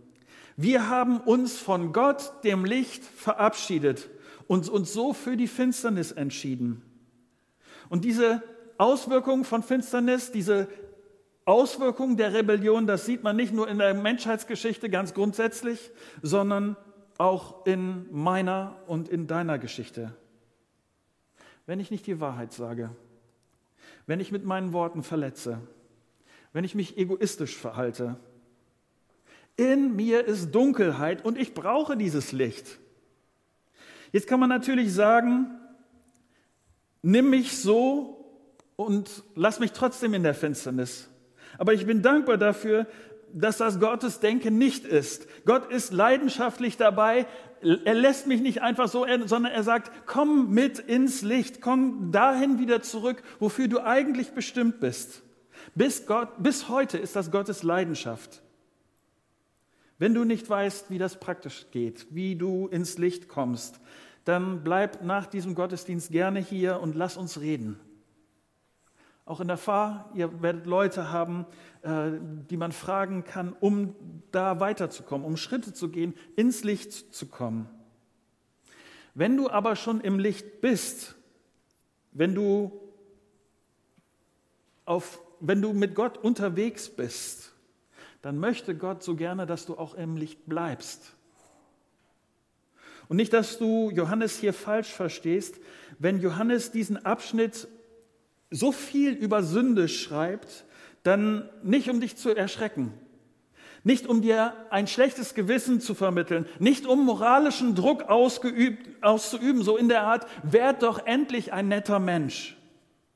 Wir 0.56 0.88
haben 0.88 1.20
uns 1.20 1.58
von 1.58 1.92
Gott, 1.92 2.32
dem 2.44 2.64
Licht, 2.64 3.04
verabschiedet 3.04 4.08
und 4.46 4.70
uns 4.70 4.94
so 4.94 5.12
für 5.12 5.36
die 5.36 5.48
Finsternis 5.48 6.12
entschieden. 6.12 6.82
Und 7.90 8.06
diese 8.06 8.42
Auswirkungen 8.78 9.44
von 9.44 9.62
Finsternis, 9.62 10.32
diese 10.32 10.66
Auswirkungen 11.44 12.16
der 12.16 12.32
Rebellion, 12.32 12.86
das 12.86 13.04
sieht 13.04 13.22
man 13.22 13.36
nicht 13.36 13.52
nur 13.52 13.68
in 13.68 13.78
der 13.78 13.92
Menschheitsgeschichte 13.92 14.88
ganz 14.88 15.12
grundsätzlich, 15.12 15.90
sondern 16.22 16.76
auch 17.18 17.66
in 17.66 18.06
meiner 18.10 18.76
und 18.86 19.10
in 19.10 19.26
deiner 19.26 19.58
Geschichte 19.58 20.14
wenn 21.68 21.80
ich 21.80 21.90
nicht 21.90 22.06
die 22.06 22.18
Wahrheit 22.18 22.54
sage, 22.54 22.88
wenn 24.06 24.20
ich 24.20 24.32
mit 24.32 24.42
meinen 24.42 24.72
Worten 24.72 25.02
verletze, 25.02 25.60
wenn 26.54 26.64
ich 26.64 26.74
mich 26.74 26.96
egoistisch 26.96 27.58
verhalte. 27.58 28.16
In 29.58 29.94
mir 29.94 30.24
ist 30.24 30.54
Dunkelheit 30.54 31.22
und 31.26 31.36
ich 31.36 31.52
brauche 31.52 31.94
dieses 31.94 32.32
Licht. 32.32 32.78
Jetzt 34.12 34.26
kann 34.26 34.40
man 34.40 34.48
natürlich 34.48 34.94
sagen, 34.94 35.58
nimm 37.02 37.28
mich 37.28 37.58
so 37.58 38.24
und 38.76 39.22
lass 39.34 39.60
mich 39.60 39.72
trotzdem 39.72 40.14
in 40.14 40.22
der 40.22 40.32
Finsternis. 40.32 41.10
Aber 41.58 41.74
ich 41.74 41.84
bin 41.84 42.00
dankbar 42.00 42.38
dafür, 42.38 42.86
dass 43.32 43.58
das 43.58 43.80
Gottes 43.80 44.20
Denken 44.20 44.58
nicht 44.58 44.84
ist. 44.84 45.26
Gott 45.44 45.70
ist 45.70 45.92
leidenschaftlich 45.92 46.76
dabei. 46.76 47.26
Er 47.60 47.94
lässt 47.94 48.26
mich 48.26 48.40
nicht 48.40 48.62
einfach 48.62 48.88
so, 48.88 49.06
sondern 49.24 49.52
er 49.52 49.62
sagt, 49.62 49.90
komm 50.06 50.50
mit 50.50 50.78
ins 50.78 51.22
Licht, 51.22 51.60
komm 51.60 52.12
dahin 52.12 52.58
wieder 52.58 52.82
zurück, 52.82 53.22
wofür 53.38 53.68
du 53.68 53.80
eigentlich 53.80 54.30
bestimmt 54.30 54.80
bist. 54.80 55.22
Bis, 55.74 56.06
Gott, 56.06 56.28
bis 56.38 56.68
heute 56.68 56.98
ist 56.98 57.16
das 57.16 57.30
Gottes 57.30 57.62
Leidenschaft. 57.62 58.42
Wenn 59.98 60.14
du 60.14 60.24
nicht 60.24 60.48
weißt, 60.48 60.90
wie 60.90 60.98
das 60.98 61.18
praktisch 61.18 61.66
geht, 61.72 62.06
wie 62.10 62.36
du 62.36 62.68
ins 62.68 62.98
Licht 62.98 63.28
kommst, 63.28 63.80
dann 64.24 64.62
bleib 64.62 65.02
nach 65.02 65.26
diesem 65.26 65.54
Gottesdienst 65.54 66.12
gerne 66.12 66.38
hier 66.38 66.80
und 66.80 66.94
lass 66.94 67.16
uns 67.16 67.40
reden. 67.40 67.80
Auch 69.28 69.40
in 69.40 69.48
der 69.48 69.58
Fahr, 69.58 70.10
ihr 70.14 70.40
werdet 70.40 70.64
Leute 70.64 71.12
haben, 71.12 71.44
äh, 71.82 72.12
die 72.48 72.56
man 72.56 72.72
fragen 72.72 73.24
kann, 73.24 73.52
um 73.52 73.94
da 74.30 74.58
weiterzukommen, 74.58 75.26
um 75.26 75.36
Schritte 75.36 75.74
zu 75.74 75.90
gehen, 75.90 76.14
ins 76.34 76.64
Licht 76.64 77.14
zu 77.14 77.26
kommen. 77.26 77.68
Wenn 79.12 79.36
du 79.36 79.50
aber 79.50 79.76
schon 79.76 80.00
im 80.00 80.18
Licht 80.18 80.62
bist, 80.62 81.14
wenn 82.12 82.34
du, 82.34 82.72
auf, 84.86 85.20
wenn 85.40 85.60
du 85.60 85.74
mit 85.74 85.94
Gott 85.94 86.16
unterwegs 86.16 86.88
bist, 86.88 87.52
dann 88.22 88.38
möchte 88.38 88.74
Gott 88.74 89.02
so 89.02 89.14
gerne, 89.14 89.44
dass 89.44 89.66
du 89.66 89.76
auch 89.76 89.92
im 89.92 90.16
Licht 90.16 90.46
bleibst. 90.46 91.14
Und 93.08 93.18
nicht, 93.18 93.34
dass 93.34 93.58
du 93.58 93.90
Johannes 93.90 94.38
hier 94.38 94.54
falsch 94.54 94.90
verstehst, 94.90 95.60
wenn 95.98 96.18
Johannes 96.18 96.72
diesen 96.72 97.04
Abschnitt 97.04 97.68
so 98.50 98.72
viel 98.72 99.12
über 99.12 99.42
Sünde 99.42 99.88
schreibt, 99.88 100.64
dann 101.02 101.48
nicht 101.62 101.88
um 101.88 102.00
dich 102.00 102.16
zu 102.16 102.34
erschrecken, 102.34 102.92
nicht 103.84 104.06
um 104.06 104.20
dir 104.22 104.54
ein 104.70 104.86
schlechtes 104.86 105.34
Gewissen 105.34 105.80
zu 105.80 105.94
vermitteln, 105.94 106.46
nicht 106.58 106.86
um 106.86 107.04
moralischen 107.04 107.74
Druck 107.74 108.04
ausgeübt, 108.04 109.02
auszuüben, 109.02 109.62
so 109.62 109.76
in 109.76 109.88
der 109.88 110.02
Art, 110.02 110.26
werd 110.42 110.82
doch 110.82 111.06
endlich 111.06 111.52
ein 111.52 111.68
netter 111.68 111.98
Mensch. 111.98 112.56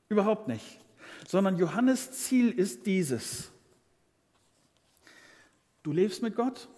Überhaupt 0.09 0.47
nicht. 0.47 0.79
Sondern 1.27 1.57
Johannes 1.57 2.11
Ziel 2.11 2.51
ist 2.51 2.85
dieses. 2.85 3.51
Du 5.83 5.91
lebst 5.91 6.21
mit 6.21 6.35
Gott 6.35 6.69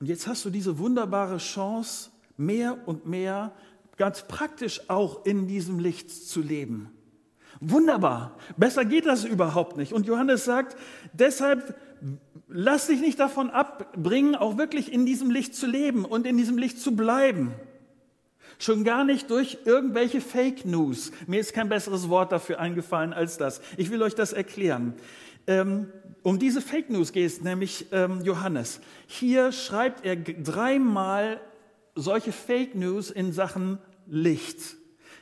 und 0.00 0.06
jetzt 0.06 0.26
hast 0.26 0.44
du 0.46 0.50
diese 0.50 0.78
wunderbare 0.78 1.36
Chance, 1.36 2.10
mehr 2.38 2.78
und 2.86 3.06
mehr 3.06 3.52
ganz 3.96 4.26
praktisch 4.26 4.88
auch 4.88 5.24
in 5.24 5.46
diesem 5.46 5.78
Licht 5.78 6.10
zu 6.10 6.40
leben. 6.40 6.90
Wunderbar, 7.60 8.36
besser 8.56 8.84
geht 8.84 9.04
das 9.04 9.24
überhaupt 9.24 9.76
nicht. 9.76 9.92
Und 9.92 10.06
Johannes 10.06 10.44
sagt, 10.44 10.76
deshalb 11.12 11.76
lass 12.48 12.86
dich 12.86 13.00
nicht 13.00 13.20
davon 13.20 13.50
abbringen, 13.50 14.34
auch 14.34 14.56
wirklich 14.56 14.92
in 14.92 15.04
diesem 15.04 15.30
Licht 15.30 15.54
zu 15.54 15.66
leben 15.66 16.04
und 16.04 16.26
in 16.26 16.36
diesem 16.36 16.56
Licht 16.56 16.80
zu 16.80 16.96
bleiben. 16.96 17.52
Schon 18.58 18.84
gar 18.84 19.04
nicht 19.04 19.30
durch 19.30 19.58
irgendwelche 19.64 20.20
Fake 20.20 20.64
News. 20.64 21.12
Mir 21.26 21.40
ist 21.40 21.52
kein 21.52 21.68
besseres 21.68 22.08
Wort 22.08 22.32
dafür 22.32 22.60
eingefallen 22.60 23.12
als 23.12 23.38
das. 23.38 23.60
Ich 23.76 23.90
will 23.90 24.02
euch 24.02 24.14
das 24.14 24.32
erklären. 24.32 24.94
Ähm, 25.46 25.92
um 26.22 26.38
diese 26.38 26.60
Fake 26.60 26.90
News 26.90 27.12
geht 27.12 27.26
es 27.26 27.40
nämlich 27.40 27.86
ähm, 27.92 28.20
Johannes. 28.22 28.80
Hier 29.06 29.52
schreibt 29.52 30.04
er 30.04 30.16
dreimal 30.16 31.40
solche 31.94 32.32
Fake 32.32 32.74
News 32.74 33.10
in 33.10 33.32
Sachen 33.32 33.78
Licht. 34.06 34.76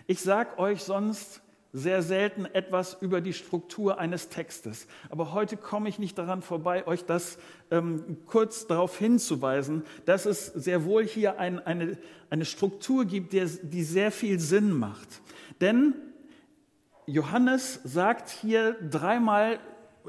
Ich 0.07 0.21
sage 0.21 0.59
euch 0.59 0.83
sonst 0.83 1.43
sehr 1.73 2.03
selten 2.03 2.47
etwas 2.47 2.97
über 3.01 3.21
die 3.21 3.35
Struktur 3.35 3.99
eines 3.99 4.31
Textes. 4.31 4.87
Aber 5.11 5.33
heute 5.33 5.57
komme 5.57 5.89
ich 5.89 5.99
nicht 5.99 6.17
daran 6.17 6.41
vorbei, 6.41 6.87
euch 6.87 7.05
das 7.05 7.39
ähm, 7.71 8.19
kurz 8.27 8.67
darauf 8.67 8.97
hinzuweisen, 8.99 9.85
dass 10.07 10.25
es 10.25 10.47
sehr 10.47 10.85
wohl 10.85 11.07
hier 11.07 11.39
ein, 11.39 11.59
eine, 11.59 11.99
eine 12.31 12.47
Struktur 12.47 13.05
gibt, 13.05 13.33
die, 13.33 13.45
die 13.63 13.85
sehr 13.85 14.11
viel 14.11 14.41
Sinn 14.41 14.73
macht. 14.73 15.21
Denn 15.61 15.95
Johannes 17.07 17.81
sagt 17.85 18.31
hier 18.31 18.77
dreimal 18.91 19.59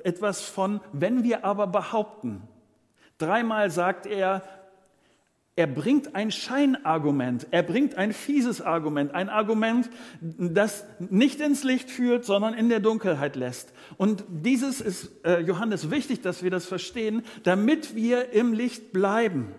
etwas 0.04 0.42
von, 0.42 0.80
wenn 0.94 1.24
wir 1.24 1.44
aber 1.44 1.68
behaupten. 1.68 2.42
Dreimal 3.18 3.70
sagt 3.70 4.06
er, 4.06 4.44
er 5.60 5.68
bringt 5.68 6.16
ein 6.16 6.32
Scheinargument, 6.32 7.48
er 7.51 7.63
bringt 7.63 7.96
ein 7.96 8.13
fieses 8.13 8.62
Argument, 8.62 9.13
ein 9.13 9.28
Argument, 9.28 9.89
das 10.22 10.86
nicht 11.00 11.42
ins 11.42 11.66
Licht 11.66 11.92
führt, 11.92 12.24
sondern 12.24 12.54
in 12.54 12.70
der 12.70 12.80
Dunkelheit 12.80 13.36
lässt. 13.36 13.74
Und 13.98 14.24
dieses 14.30 14.80
ist 14.80 15.12
äh, 15.25 15.42
Johannes 15.42 15.92
wichtig, 15.92 16.22
dass 16.22 16.44
wir 16.44 16.50
das 16.50 16.66
verstehen, 16.66 17.24
damit 17.44 17.94
wir 17.94 18.32
im 18.32 18.54
Licht 18.54 18.94
bleiben. 18.94 19.54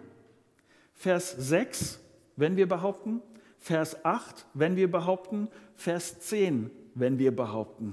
Vers 0.94 1.32
6, 1.36 2.00
wenn 2.34 2.56
wir 2.56 2.66
behaupten, 2.66 3.20
Vers 3.58 4.02
8, 4.02 4.46
wenn 4.54 4.76
wir 4.76 4.90
behaupten, 4.90 5.48
Vers 5.74 6.18
10, 6.20 6.70
wenn 6.94 7.18
wir 7.18 7.36
behaupten. 7.36 7.92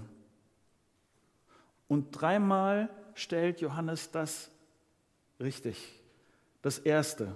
Und 1.89 2.11
dreimal 2.11 2.87
stellt 3.15 3.59
Johannes 3.59 4.11
das 4.11 4.49
richtig. 5.41 6.01
Das 6.61 6.79
erste, 6.79 7.35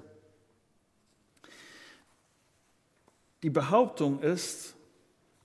Die 3.44 3.50
Behauptung 3.50 4.20
ist, 4.20 4.76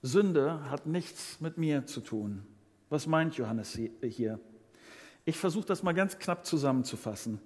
Sünde 0.01 0.69
hat 0.69 0.85
nichts 0.85 1.41
mit 1.41 1.57
mir 1.57 1.85
zu 1.85 2.01
tun. 2.01 2.43
Was 2.89 3.07
meint 3.07 3.35
Johannes 3.35 3.77
hier? 4.01 4.39
Ich 5.25 5.37
versuche 5.37 5.65
das 5.65 5.83
mal 5.83 5.93
ganz 5.93 6.19
knapp 6.19 6.45
zusammenzufassen. 6.45 7.39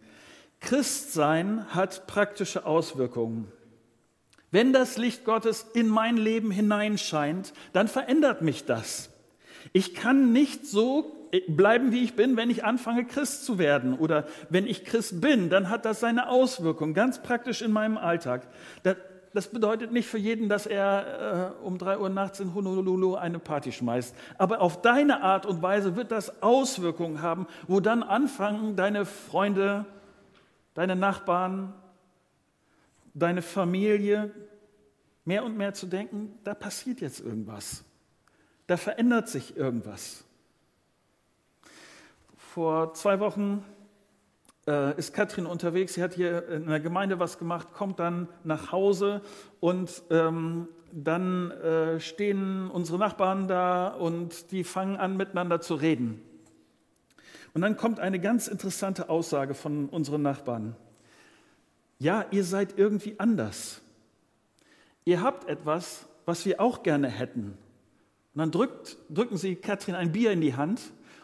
Christsein 0.59 1.73
hat 1.73 2.05
praktische 2.05 2.65
Auswirkungen. 2.65 3.51
Wenn 4.51 4.73
das 4.73 4.97
Licht 4.97 5.23
Gottes 5.23 5.65
in 5.73 5.87
mein 5.87 6.17
Leben 6.17 6.51
hineinscheint, 6.51 7.53
dann 7.73 7.87
verändert 7.87 8.41
mich 8.41 8.65
das. 8.65 9.09
Ich 9.73 9.95
kann 9.95 10.33
nicht 10.33 10.67
so 10.67 11.29
bleiben, 11.47 11.93
wie 11.93 12.03
ich 12.03 12.15
bin, 12.15 12.35
wenn 12.35 12.49
ich 12.49 12.65
anfange, 12.65 13.05
Christ 13.05 13.45
zu 13.45 13.57
werden. 13.57 13.97
Oder 13.97 14.27
wenn 14.49 14.67
ich 14.67 14.83
Christ 14.83 15.21
bin, 15.21 15.49
dann 15.49 15.69
hat 15.69 15.85
das 15.85 16.01
seine 16.01 16.27
Auswirkungen, 16.27 16.93
ganz 16.93 17.23
praktisch 17.23 17.61
in 17.61 17.71
meinem 17.71 17.97
Alltag 17.97 18.47
das 19.33 19.47
bedeutet 19.47 19.91
nicht 19.91 20.07
für 20.07 20.17
jeden, 20.17 20.49
dass 20.49 20.65
er 20.65 21.55
äh, 21.61 21.65
um 21.65 21.77
drei 21.77 21.97
Uhr 21.97 22.09
nachts 22.09 22.39
in 22.39 22.53
Honolulu 22.53 23.15
eine 23.15 23.39
Party 23.39 23.71
schmeißt. 23.71 24.15
Aber 24.37 24.61
auf 24.61 24.81
deine 24.81 25.21
Art 25.21 25.45
und 25.45 25.61
Weise 25.61 25.95
wird 25.95 26.11
das 26.11 26.41
Auswirkungen 26.41 27.21
haben, 27.21 27.47
wo 27.67 27.79
dann 27.79 28.03
anfangen 28.03 28.75
deine 28.75 29.05
Freunde, 29.05 29.85
deine 30.73 30.95
Nachbarn, 30.95 31.73
deine 33.13 33.41
Familie, 33.41 34.31
mehr 35.25 35.43
und 35.43 35.57
mehr 35.57 35.73
zu 35.73 35.85
denken, 35.85 36.37
da 36.43 36.53
passiert 36.53 37.01
jetzt 37.01 37.19
irgendwas. 37.19 37.83
Da 38.67 38.77
verändert 38.77 39.29
sich 39.29 39.55
irgendwas. 39.55 40.23
Vor 42.37 42.93
zwei 42.93 43.19
Wochen 43.19 43.63
äh, 44.71 44.97
ist 44.97 45.13
Katrin 45.13 45.45
unterwegs. 45.45 45.95
Sie 45.95 46.03
hat 46.03 46.13
hier 46.13 46.47
in 46.47 46.67
der 46.67 46.79
Gemeinde 46.79 47.19
was 47.19 47.37
gemacht, 47.37 47.73
kommt 47.73 47.99
dann 47.99 48.29
nach 48.43 48.71
Hause 48.71 49.21
und 49.59 50.01
ähm, 50.09 50.67
dann 50.93 51.51
äh, 51.51 51.99
stehen 51.99 52.69
unsere 52.69 52.97
Nachbarn 52.97 53.47
da 53.47 53.89
und 53.89 54.51
die 54.51 54.63
fangen 54.63 54.97
an, 54.97 55.17
miteinander 55.17 55.61
zu 55.61 55.75
reden. 55.75 56.21
Und 57.53 57.61
dann 57.61 57.75
kommt 57.75 57.99
eine 57.99 58.19
ganz 58.19 58.47
interessante 58.47 59.09
Aussage 59.09 59.53
von 59.53 59.89
unseren 59.89 60.21
Nachbarn. 60.21 60.75
Ja, 61.99 62.25
ihr 62.31 62.45
seid 62.45 62.77
irgendwie 62.77 63.15
anders. 63.19 63.81
Ihr 65.03 65.21
habt 65.21 65.49
etwas, 65.49 66.07
was 66.25 66.45
wir 66.45 66.61
auch 66.61 66.81
gerne 66.83 67.09
hätten. 67.09 67.57
Und 68.33 68.39
dann 68.39 68.51
drückt, 68.51 68.97
drücken 69.09 69.35
sie 69.35 69.55
Katrin 69.55 69.95
ein 69.95 70.13
Bier 70.13 70.31
in 70.31 70.39
die 70.39 70.55
Hand 70.55 70.81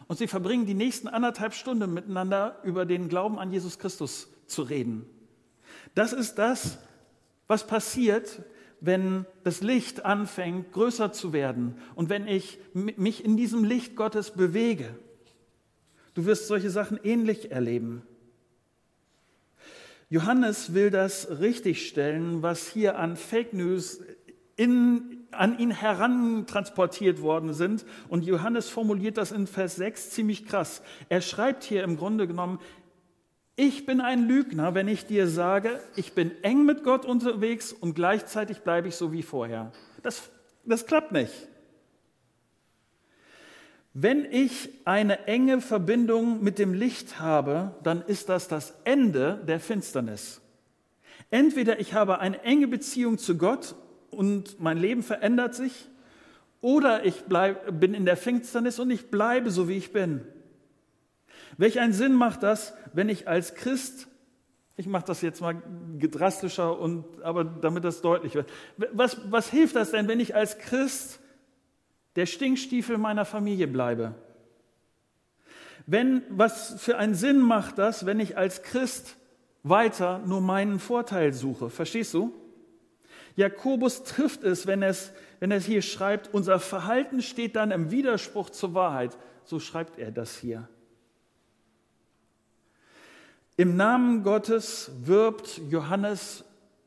und 0.08 0.18
sie 0.18 0.26
verbringen 0.26 0.66
die 0.66 0.74
nächsten 0.74 1.06
anderthalb 1.06 1.54
Stunden 1.54 1.94
miteinander 1.94 2.58
über 2.64 2.84
den 2.86 3.08
Glauben 3.08 3.38
an 3.38 3.52
Jesus 3.52 3.78
Christus 3.78 4.28
zu 4.46 4.62
reden. 4.62 5.06
Das 5.94 6.12
ist 6.12 6.36
das, 6.36 6.78
was 7.46 7.66
passiert, 7.66 8.42
wenn 8.80 9.26
das 9.44 9.60
Licht 9.60 10.04
anfängt 10.04 10.72
größer 10.72 11.12
zu 11.12 11.32
werden 11.32 11.76
und 11.94 12.08
wenn 12.08 12.26
ich 12.26 12.58
mich 12.72 13.24
in 13.24 13.36
diesem 13.36 13.64
Licht 13.64 13.96
Gottes 13.96 14.30
bewege. 14.32 14.94
Du 16.14 16.24
wirst 16.24 16.46
solche 16.46 16.70
Sachen 16.70 16.98
ähnlich 17.02 17.50
erleben. 17.50 18.02
Johannes 20.10 20.72
will 20.72 20.90
das 20.90 21.28
richtigstellen, 21.38 22.42
was 22.42 22.68
hier 22.68 22.98
an 22.98 23.16
Fake 23.16 23.52
News 23.52 24.00
in, 24.56 25.17
an 25.30 25.58
ihn 25.58 25.70
herantransportiert 25.70 27.20
worden 27.20 27.54
sind. 27.54 27.84
Und 28.08 28.24
Johannes 28.24 28.68
formuliert 28.68 29.16
das 29.16 29.32
in 29.32 29.46
Vers 29.46 29.76
6 29.76 30.10
ziemlich 30.10 30.46
krass. 30.46 30.82
Er 31.08 31.20
schreibt 31.20 31.64
hier 31.64 31.84
im 31.84 31.96
Grunde 31.96 32.26
genommen, 32.26 32.60
ich 33.56 33.86
bin 33.86 34.00
ein 34.00 34.28
Lügner, 34.28 34.74
wenn 34.74 34.86
ich 34.86 35.06
dir 35.06 35.26
sage, 35.26 35.80
ich 35.96 36.12
bin 36.12 36.30
eng 36.42 36.64
mit 36.64 36.84
Gott 36.84 37.04
unterwegs 37.04 37.72
und 37.72 37.94
gleichzeitig 37.94 38.60
bleibe 38.60 38.86
ich 38.86 38.94
so 38.94 39.12
wie 39.12 39.24
vorher. 39.24 39.72
Das, 40.02 40.30
das 40.64 40.86
klappt 40.86 41.10
nicht. 41.10 41.32
Wenn 43.94 44.24
ich 44.30 44.68
eine 44.84 45.26
enge 45.26 45.60
Verbindung 45.60 46.40
mit 46.44 46.60
dem 46.60 46.72
Licht 46.72 47.18
habe, 47.18 47.74
dann 47.82 48.02
ist 48.02 48.28
das 48.28 48.46
das 48.46 48.74
Ende 48.84 49.42
der 49.48 49.58
Finsternis. 49.58 50.40
Entweder 51.30 51.80
ich 51.80 51.94
habe 51.94 52.20
eine 52.20 52.40
enge 52.42 52.68
Beziehung 52.68 53.18
zu 53.18 53.36
Gott 53.36 53.74
und 54.10 54.60
mein 54.60 54.78
Leben 54.78 55.02
verändert 55.02 55.54
sich, 55.54 55.88
oder 56.60 57.04
ich 57.04 57.24
bleib, 57.24 57.78
bin 57.78 57.94
in 57.94 58.04
der 58.04 58.16
Finsternis 58.16 58.78
und 58.78 58.90
ich 58.90 59.10
bleibe 59.10 59.50
so, 59.50 59.68
wie 59.68 59.76
ich 59.76 59.92
bin. 59.92 60.22
Welch 61.56 61.78
einen 61.78 61.92
Sinn 61.92 62.14
macht 62.14 62.42
das, 62.42 62.74
wenn 62.92 63.08
ich 63.08 63.28
als 63.28 63.54
Christ, 63.54 64.08
ich 64.76 64.86
mache 64.86 65.06
das 65.06 65.22
jetzt 65.22 65.40
mal 65.40 65.62
drastischer, 65.98 66.78
und, 66.78 67.04
aber 67.22 67.44
damit 67.44 67.84
das 67.84 68.00
deutlich 68.00 68.34
wird, 68.34 68.50
was, 68.92 69.18
was 69.30 69.50
hilft 69.50 69.76
das 69.76 69.90
denn, 69.90 70.08
wenn 70.08 70.20
ich 70.20 70.34
als 70.34 70.58
Christ 70.58 71.20
der 72.16 72.26
Stinkstiefel 72.26 72.98
meiner 72.98 73.24
Familie 73.24 73.68
bleibe. 73.68 74.14
Wenn, 75.86 76.22
was 76.28 76.80
für 76.80 76.98
einen 76.98 77.14
Sinn 77.14 77.40
macht 77.40 77.78
das, 77.78 78.04
wenn 78.04 78.20
ich 78.20 78.36
als 78.36 78.62
Christ 78.62 79.16
weiter 79.62 80.18
nur 80.18 80.40
meinen 80.40 80.80
Vorteil 80.80 81.32
suche? 81.32 81.70
Verstehst 81.70 82.12
du? 82.14 82.34
Jakobus 83.38 84.02
trifft 84.02 84.42
es, 84.42 84.66
wenn, 84.66 84.82
es, 84.82 85.12
wenn 85.38 85.52
er 85.52 85.60
hier 85.60 85.80
schreibt, 85.80 86.34
unser 86.34 86.58
Verhalten 86.58 87.22
steht 87.22 87.54
dann 87.54 87.70
im 87.70 87.92
Widerspruch 87.92 88.50
zur 88.50 88.74
Wahrheit. 88.74 89.16
So 89.44 89.60
schreibt 89.60 89.96
er 89.96 90.10
das 90.10 90.36
hier. 90.36 90.68
Im 93.56 93.76
Namen 93.76 94.24
Gottes 94.24 94.90
wirbt 95.04 95.60
Johannes 95.70 96.44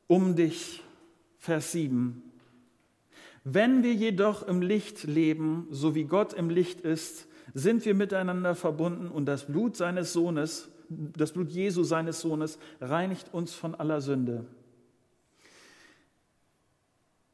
um 0.08 0.36
dich, 0.36 0.84
Vers 1.40 1.72
7. 1.72 2.22
Wenn 3.46 3.82
wir 3.82 3.94
jedoch 3.94 4.46
im 4.46 4.62
Licht 4.62 5.06
leben, 5.06 5.68
so 5.72 5.96
wie 5.96 6.04
Gott 6.04 6.34
im 6.34 6.50
Licht 6.50 6.82
ist, 6.82 7.28
sind 7.54 7.86
wir 7.86 7.96
miteinander 7.96 8.56
verbunden 8.56 9.08
und 9.08 9.26
das 9.26 9.48
Blut 9.48 9.78
seines 9.78 10.12
Sohnes, 10.12 10.68
das 10.90 11.32
Blut 11.32 11.50
Jesu 11.50 11.84
seines 11.84 12.20
Sohnes, 12.20 12.60
reinigt 12.82 13.34
uns 13.34 13.54
von 13.54 13.74
aller 13.74 14.02
Sünde. 14.02 14.46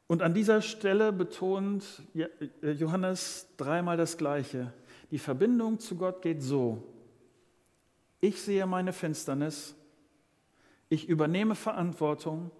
Und 0.08 0.22
an 0.22 0.34
dieser 0.34 0.62
Stelle 0.62 1.12
betont 1.12 1.84
Johannes 2.62 3.48
dreimal 3.58 3.98
das 3.98 4.18
Gleiche. 4.18 4.74
Die 5.12 5.20
Verbindung 5.20 5.80
zu 5.80 5.98
Gott 5.98 6.22
geht 6.22 6.42
so. 6.42 6.84
Ich 8.20 8.42
sehe 8.42 8.66
meine 8.66 8.94
Finsternis, 8.94 9.76
ich 10.90 11.08
übernehme 11.08 11.56
Verantwortung, 11.56 12.52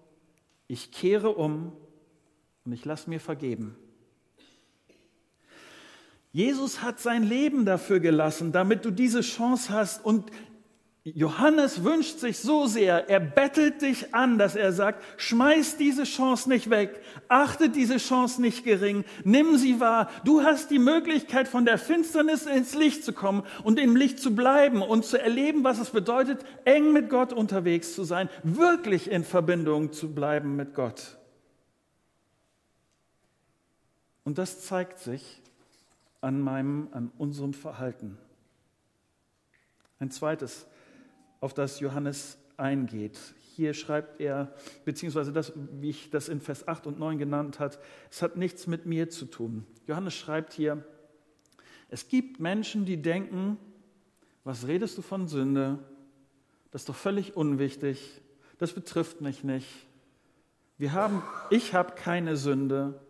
ich 0.68 0.92
kehre 0.92 1.30
um 1.30 1.72
und 2.64 2.72
ich 2.72 2.84
lasse 2.84 3.08
mir 3.08 3.18
vergeben. 3.18 3.76
Jesus 6.30 6.82
hat 6.82 7.00
sein 7.00 7.22
Leben 7.22 7.64
dafür 7.64 8.00
gelassen, 8.00 8.52
damit 8.52 8.84
du 8.84 8.90
diese 8.90 9.22
Chance 9.22 9.72
hast. 9.72 10.04
Und 10.04 10.30
Johannes 11.14 11.84
wünscht 11.84 12.18
sich 12.18 12.38
so 12.38 12.66
sehr, 12.66 13.08
er 13.08 13.20
bettelt 13.20 13.82
dich 13.82 14.14
an, 14.14 14.38
dass 14.38 14.56
er 14.56 14.72
sagt, 14.72 15.02
schmeiß 15.20 15.76
diese 15.76 16.04
Chance 16.04 16.48
nicht 16.48 16.70
weg, 16.70 17.00
achte 17.28 17.70
diese 17.70 17.98
Chance 17.98 18.40
nicht 18.40 18.64
gering, 18.64 19.04
nimm 19.24 19.56
sie 19.56 19.80
wahr. 19.80 20.10
Du 20.24 20.42
hast 20.42 20.70
die 20.70 20.78
Möglichkeit, 20.78 21.48
von 21.48 21.64
der 21.64 21.78
Finsternis 21.78 22.46
ins 22.46 22.74
Licht 22.74 23.04
zu 23.04 23.12
kommen 23.12 23.44
und 23.62 23.78
im 23.78 23.96
Licht 23.96 24.18
zu 24.18 24.34
bleiben 24.34 24.82
und 24.82 25.04
zu 25.04 25.20
erleben, 25.20 25.64
was 25.64 25.78
es 25.78 25.90
bedeutet, 25.90 26.44
eng 26.64 26.92
mit 26.92 27.10
Gott 27.10 27.32
unterwegs 27.32 27.94
zu 27.94 28.04
sein, 28.04 28.28
wirklich 28.42 29.10
in 29.10 29.24
Verbindung 29.24 29.92
zu 29.92 30.12
bleiben 30.12 30.56
mit 30.56 30.74
Gott. 30.74 31.18
Und 34.24 34.38
das 34.38 34.64
zeigt 34.64 34.98
sich 34.98 35.40
an 36.20 36.40
meinem, 36.40 36.88
an 36.92 37.10
unserem 37.18 37.54
Verhalten. 37.54 38.18
Ein 40.00 40.10
zweites, 40.10 40.66
auf 41.40 41.54
das 41.54 41.80
Johannes 41.80 42.38
eingeht. 42.56 43.18
Hier 43.54 43.74
schreibt 43.74 44.20
er, 44.20 44.52
beziehungsweise 44.84 45.32
das, 45.32 45.52
wie 45.80 45.90
ich 45.90 46.10
das 46.10 46.28
in 46.28 46.40
Vers 46.40 46.68
8 46.68 46.86
und 46.86 46.98
9 46.98 47.18
genannt 47.18 47.58
hat, 47.58 47.78
es 48.10 48.22
hat 48.22 48.36
nichts 48.36 48.66
mit 48.66 48.86
mir 48.86 49.10
zu 49.10 49.24
tun. 49.26 49.66
Johannes 49.86 50.14
schreibt 50.14 50.52
hier, 50.52 50.84
es 51.88 52.08
gibt 52.08 52.38
Menschen, 52.38 52.84
die 52.84 53.00
denken, 53.00 53.56
was 54.44 54.66
redest 54.66 54.98
du 54.98 55.02
von 55.02 55.26
Sünde? 55.28 55.78
Das 56.70 56.82
ist 56.82 56.88
doch 56.88 56.94
völlig 56.94 57.36
unwichtig. 57.36 58.20
Das 58.58 58.72
betrifft 58.72 59.20
mich 59.20 59.44
nicht. 59.44 59.68
Wir 60.76 60.92
haben, 60.92 61.22
ich 61.50 61.74
habe 61.74 61.94
keine 61.94 62.36
Sünde. 62.36 63.00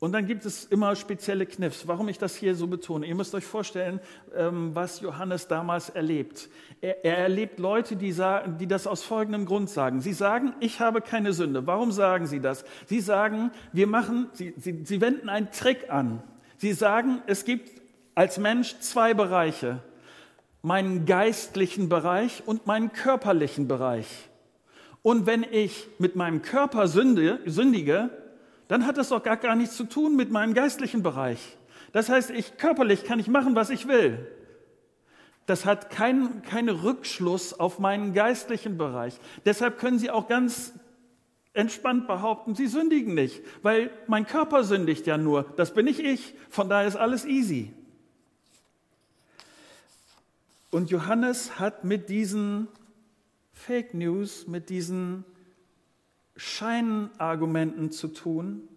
Und 0.00 0.12
dann 0.12 0.26
gibt 0.26 0.44
es 0.44 0.64
immer 0.64 0.94
spezielle 0.94 1.44
Kniffs. 1.44 1.88
Warum 1.88 2.08
ich 2.08 2.18
das 2.18 2.36
hier 2.36 2.54
so 2.54 2.68
betone? 2.68 3.04
Ihr 3.06 3.16
müsst 3.16 3.34
euch 3.34 3.44
vorstellen, 3.44 3.98
ähm, 4.32 4.70
was 4.72 5.00
Johannes 5.00 5.48
damals 5.48 5.88
erlebt. 5.88 6.48
Er, 6.80 7.04
er 7.04 7.18
erlebt 7.18 7.58
Leute, 7.58 7.96
die, 7.96 8.12
sagen, 8.12 8.58
die 8.58 8.68
das 8.68 8.86
aus 8.86 9.02
folgendem 9.02 9.44
Grund 9.44 9.68
sagen. 9.68 10.00
Sie 10.00 10.12
sagen, 10.12 10.54
ich 10.60 10.78
habe 10.78 11.00
keine 11.00 11.32
Sünde. 11.32 11.66
Warum 11.66 11.90
sagen 11.90 12.28
sie 12.28 12.38
das? 12.38 12.64
Sie 12.86 13.00
sagen, 13.00 13.50
wir 13.72 13.88
machen, 13.88 14.28
sie, 14.34 14.54
sie, 14.56 14.84
sie 14.84 15.00
wenden 15.00 15.28
einen 15.28 15.50
Trick 15.50 15.90
an. 15.90 16.22
Sie 16.58 16.72
sagen, 16.74 17.20
es 17.26 17.44
gibt 17.44 17.82
als 18.14 18.38
Mensch 18.38 18.78
zwei 18.78 19.14
Bereiche. 19.14 19.80
Meinen 20.62 21.06
geistlichen 21.06 21.88
Bereich 21.88 22.44
und 22.46 22.68
meinen 22.68 22.92
körperlichen 22.92 23.66
Bereich. 23.66 24.28
Und 25.02 25.26
wenn 25.26 25.42
ich 25.42 25.88
mit 25.98 26.14
meinem 26.14 26.42
Körper 26.42 26.86
sünde, 26.86 27.40
sündige, 27.46 28.10
dann 28.68 28.86
hat 28.86 28.98
das 28.98 29.08
doch 29.08 29.22
gar, 29.22 29.36
gar 29.38 29.56
nichts 29.56 29.76
zu 29.76 29.84
tun 29.84 30.14
mit 30.14 30.30
meinem 30.30 30.54
geistlichen 30.54 31.02
Bereich. 31.02 31.56
Das 31.92 32.08
heißt, 32.08 32.30
ich 32.30 32.58
körperlich 32.58 33.04
kann 33.04 33.18
ich 33.18 33.28
machen, 33.28 33.54
was 33.54 33.70
ich 33.70 33.88
will. 33.88 34.26
Das 35.46 35.64
hat 35.64 35.88
keinen 35.88 36.42
kein 36.42 36.68
Rückschluss 36.68 37.58
auf 37.58 37.78
meinen 37.78 38.12
geistlichen 38.12 38.76
Bereich. 38.76 39.18
Deshalb 39.46 39.78
können 39.78 39.98
Sie 39.98 40.10
auch 40.10 40.28
ganz 40.28 40.74
entspannt 41.54 42.06
behaupten, 42.06 42.54
Sie 42.54 42.66
sündigen 42.66 43.14
nicht, 43.14 43.42
weil 43.62 43.90
mein 44.06 44.26
Körper 44.26 44.62
sündigt 44.62 45.06
ja 45.06 45.16
nur. 45.16 45.44
Das 45.56 45.72
bin 45.72 45.86
nicht 45.86 46.00
ich. 46.00 46.34
Von 46.50 46.68
daher 46.68 46.86
ist 46.86 46.96
alles 46.96 47.24
easy. 47.24 47.72
Und 50.70 50.90
Johannes 50.90 51.58
hat 51.58 51.84
mit 51.84 52.10
diesen 52.10 52.68
Fake 53.54 53.94
News, 53.94 54.46
mit 54.46 54.68
diesen 54.68 55.24
Scheinargumenten 56.38 57.90
zu 57.90 58.08
tun. 58.08 58.68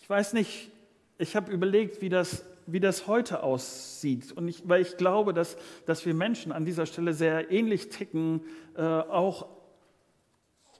Ich 0.00 0.08
weiß 0.08 0.34
nicht, 0.34 0.70
ich 1.18 1.34
habe 1.34 1.50
überlegt, 1.50 2.02
wie 2.02 2.10
das, 2.10 2.44
wie 2.66 2.80
das 2.80 3.06
heute 3.06 3.42
aussieht. 3.42 4.30
Und 4.32 4.46
ich, 4.46 4.68
weil 4.68 4.82
ich 4.82 4.98
glaube, 4.98 5.32
dass, 5.32 5.56
dass 5.86 6.04
wir 6.04 6.12
Menschen 6.12 6.52
an 6.52 6.66
dieser 6.66 6.84
Stelle 6.84 7.14
sehr 7.14 7.50
ähnlich 7.50 7.88
ticken, 7.88 8.42
äh, 8.76 8.82
auch 8.82 9.48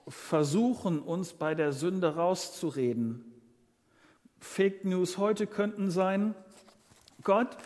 versuchen, 0.07 0.99
uns 0.99 1.33
bei 1.33 1.55
der 1.55 1.73
Sünde 1.73 2.15
rauszureden. 2.15 3.25
Fake 4.39 4.85
News 4.85 5.17
heute 5.17 5.47
könnten 5.47 5.89
sein, 5.89 6.35
Gott, 7.23 7.57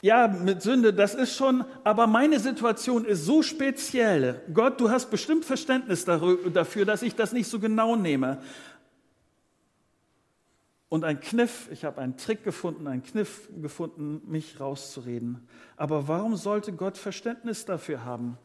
ja, 0.00 0.28
mit 0.28 0.62
Sünde, 0.62 0.94
das 0.94 1.14
ist 1.14 1.36
schon, 1.36 1.64
aber 1.82 2.06
meine 2.06 2.38
Situation 2.38 3.04
ist 3.04 3.24
so 3.24 3.42
speziell. 3.42 4.42
Gott, 4.54 4.80
du 4.80 4.90
hast 4.90 5.10
bestimmt 5.10 5.44
Verständnis 5.44 6.04
dafür, 6.04 6.84
dass 6.84 7.02
ich 7.02 7.14
das 7.14 7.32
nicht 7.32 7.48
so 7.48 7.58
genau 7.58 7.96
nehme. 7.96 8.38
Und 10.88 11.04
ein 11.04 11.20
Kniff, 11.20 11.68
ich 11.70 11.84
habe 11.84 12.00
einen 12.00 12.16
Trick 12.16 12.44
gefunden, 12.44 12.86
einen 12.86 13.02
Kniff 13.02 13.48
gefunden, 13.60 14.22
mich 14.26 14.58
rauszureden. 14.58 15.46
Aber 15.76 16.08
warum 16.08 16.36
sollte 16.36 16.72
Gott 16.72 16.96
Verständnis 16.96 17.66
dafür 17.66 18.04
haben? 18.04 18.38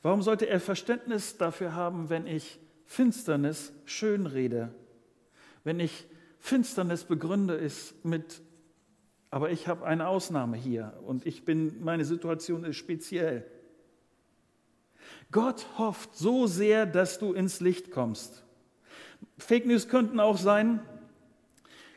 Warum 0.00 0.22
sollte 0.22 0.48
er 0.48 0.60
Verständnis 0.60 1.36
dafür 1.36 1.74
haben, 1.74 2.08
wenn 2.08 2.26
ich 2.26 2.58
Finsternis 2.86 3.72
schön 3.84 4.26
rede? 4.26 4.74
Wenn 5.62 5.78
ich 5.78 6.06
Finsternis 6.38 7.04
begründe 7.04 7.54
ist 7.54 8.04
mit, 8.04 8.40
aber 9.32 9.50
ich 9.50 9.66
habe 9.66 9.86
eine 9.86 10.08
Ausnahme 10.08 10.58
hier 10.58 10.92
und 11.06 11.24
ich 11.26 11.46
bin, 11.46 11.82
meine 11.82 12.04
Situation 12.04 12.64
ist 12.64 12.76
speziell. 12.76 13.46
Gott 15.30 15.66
hofft 15.78 16.14
so 16.14 16.46
sehr, 16.46 16.84
dass 16.84 17.18
du 17.18 17.32
ins 17.32 17.60
Licht 17.60 17.90
kommst. 17.90 18.44
Fake 19.38 19.64
News 19.64 19.88
könnten 19.88 20.20
auch 20.20 20.36
sein, 20.36 20.80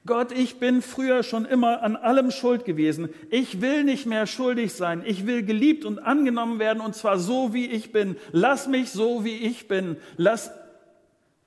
Gott, 0.05 0.31
ich 0.31 0.59
bin 0.59 0.81
früher 0.81 1.23
schon 1.23 1.43
immer 1.43 1.83
an 1.83 1.97
allem 1.97 2.31
schuld 2.31 2.63
gewesen. 2.63 3.09
Ich 3.29 3.59
will 3.59 3.83
nicht 3.83 4.05
mehr 4.05 4.27
schuldig 4.27 4.71
sein. 4.71 5.03
Ich 5.05 5.27
will 5.27 5.43
geliebt 5.43 5.83
und 5.83 5.99
angenommen 5.99 6.59
werden 6.59 6.79
und 6.79 6.95
zwar 6.95 7.19
so, 7.19 7.53
wie 7.53 7.65
ich 7.65 7.91
bin. 7.91 8.15
Lass 8.31 8.67
mich 8.67 8.91
so, 8.91 9.25
wie 9.25 9.35
ich 9.35 9.67
bin. 9.67 9.97
Lass. 10.15 10.51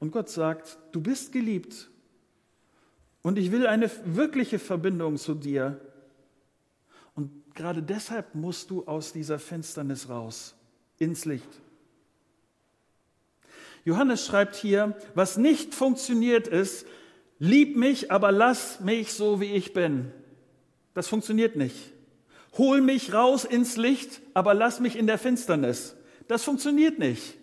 Und 0.01 0.11
Gott 0.11 0.29
sagt, 0.29 0.77
du 0.93 1.01
bist 1.01 1.33
geliebt. 1.33 1.88
Und 3.29 3.37
ich 3.37 3.53
will 3.53 3.67
eine 3.67 3.91
wirkliche 4.07 4.59
Verbindung 4.59 5.19
zu 5.19 5.35
dir. 5.35 5.79
Und 7.15 7.55
gerade 7.55 7.83
deshalb 7.83 8.35
musst 8.35 8.71
du 8.71 8.87
aus 8.87 9.13
dieser 9.13 9.39
Finsternis 9.39 10.09
raus, 10.09 10.55
ins 10.97 11.27
Licht. 11.27 11.61
Johannes 13.85 14.25
schreibt 14.25 14.57
hier, 14.57 14.97
was 15.15 15.37
nicht 15.37 15.75
funktioniert 15.75 16.49
ist, 16.49 16.87
Lieb 17.39 17.77
mich, 17.77 18.11
aber 18.11 18.33
lass 18.33 18.81
mich 18.81 19.13
so, 19.13 19.43
wie 19.43 19.53
ich 19.53 19.75
bin. 19.75 20.11
Das 20.95 21.07
funktioniert 21.07 21.55
nicht. 21.55 21.77
Hol 22.57 22.81
mich 22.81 23.13
raus 23.13 23.45
ins 23.45 23.77
Licht, 23.77 24.23
aber 24.33 24.55
lass 24.55 24.81
mich 24.81 24.97
in 24.97 25.07
der 25.07 25.19
Finsternis. 25.19 25.95
Das 26.29 26.45
funktioniert 26.45 26.99
nicht. 26.99 27.37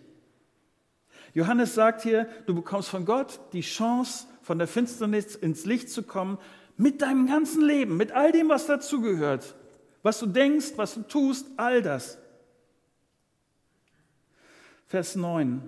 Johannes 1.35 1.75
sagt 1.75 2.01
hier, 2.01 2.27
du 2.47 2.55
bekommst 2.55 2.89
von 2.89 3.05
Gott 3.05 3.39
die 3.53 3.61
Chance, 3.61 4.25
von 4.45 4.59
der 4.59 4.67
Finsternis 4.67 5.33
ins 5.33 5.65
Licht 5.65 5.89
zu 5.89 6.03
kommen, 6.03 6.37
mit 6.77 7.01
deinem 7.01 7.25
ganzen 7.25 7.65
Leben, 7.65 7.97
mit 7.97 8.11
all 8.11 8.31
dem, 8.31 8.47
was 8.47 8.67
dazugehört. 8.67 9.55
Was 10.03 10.19
du 10.19 10.27
denkst, 10.27 10.73
was 10.75 10.93
du 10.93 11.01
tust, 11.01 11.47
all 11.57 11.81
das. 11.81 12.19
Vers 14.85 15.15
9. 15.15 15.63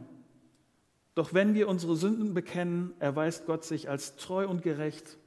Doch 1.15 1.33
wenn 1.33 1.55
wir 1.55 1.67
unsere 1.67 1.95
Sünden 1.95 2.35
bekennen, 2.35 2.93
erweist 2.99 3.47
Gott 3.47 3.65
sich 3.65 3.89
als 3.89 4.15
treu 4.15 4.47
und 4.47 4.61
gerecht. 4.61 5.17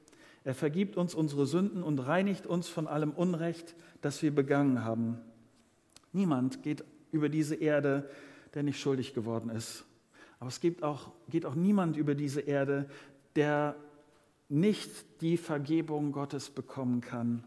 Er 0.45 0.55
vergibt 0.55 0.97
uns 0.97 1.13
unsere 1.13 1.45
Sünden 1.45 1.83
und 1.83 1.99
reinigt 1.99 2.47
uns 2.47 2.69
von 2.69 2.87
allem 2.87 3.11
Unrecht, 3.11 3.75
das 4.01 4.23
wir 4.23 4.33
begangen 4.33 4.85
haben. 4.85 5.19
Niemand 6.13 6.63
geht 6.63 6.85
über 7.11 7.29
diese 7.29 7.57
Erde, 7.57 8.09
der 8.55 8.63
nicht 8.63 8.79
schuldig 8.79 9.13
geworden 9.13 9.51
ist. 9.51 9.85
Aber 10.41 10.49
es 10.49 10.61
gibt 10.61 10.83
auch, 10.83 11.13
geht 11.29 11.45
auch 11.45 11.55
niemand 11.55 11.99
über 11.99 12.15
diese 12.15 12.41
Erde, 12.41 12.89
der 13.37 13.77
nicht 14.49 15.21
die 15.21 15.37
Vergebung 15.37 16.13
Gottes 16.13 16.51
bekommen 16.51 17.01
kann. 17.01 17.45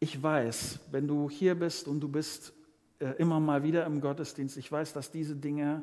Ich 0.00 0.22
weiß, 0.22 0.80
wenn 0.90 1.08
du 1.08 1.28
hier 1.28 1.54
bist 1.54 1.88
und 1.88 2.00
du 2.00 2.08
bist 2.08 2.52
äh, 3.00 3.12
immer 3.18 3.40
mal 3.40 3.62
wieder 3.62 3.84
im 3.86 4.00
Gottesdienst. 4.00 4.56
Ich 4.56 4.70
weiß, 4.70 4.92
dass 4.92 5.10
diese 5.10 5.34
Dinge 5.34 5.82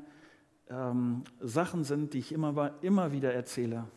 ähm, 0.69 1.23
Sachen 1.41 1.83
sind, 1.83 2.13
die 2.13 2.19
ich 2.19 2.31
immer, 2.31 2.75
immer 2.81 3.11
wieder 3.11 3.33
erzähle. 3.33 3.87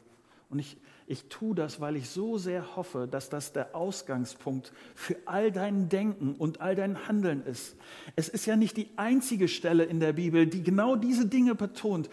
Und 0.50 0.60
ich, 0.60 0.78
ich 1.06 1.24
tue 1.28 1.54
das, 1.54 1.80
weil 1.80 1.96
ich 1.96 2.08
so 2.08 2.38
sehr 2.38 2.76
hoffe, 2.76 3.06
dass 3.10 3.28
das 3.28 3.52
der 3.52 3.74
Ausgangspunkt 3.74 4.72
für 4.94 5.16
all 5.26 5.52
dein 5.52 5.88
Denken 5.88 6.34
und 6.34 6.60
all 6.60 6.74
dein 6.74 7.06
Handeln 7.06 7.44
ist. 7.44 7.76
Es 8.16 8.28
ist 8.28 8.46
ja 8.46 8.56
nicht 8.56 8.76
die 8.76 8.88
einzige 8.96 9.48
Stelle 9.48 9.84
in 9.84 10.00
der 10.00 10.14
Bibel, 10.14 10.46
die 10.46 10.62
genau 10.62 10.96
diese 10.96 11.26
Dinge 11.26 11.54
betont. 11.54 12.08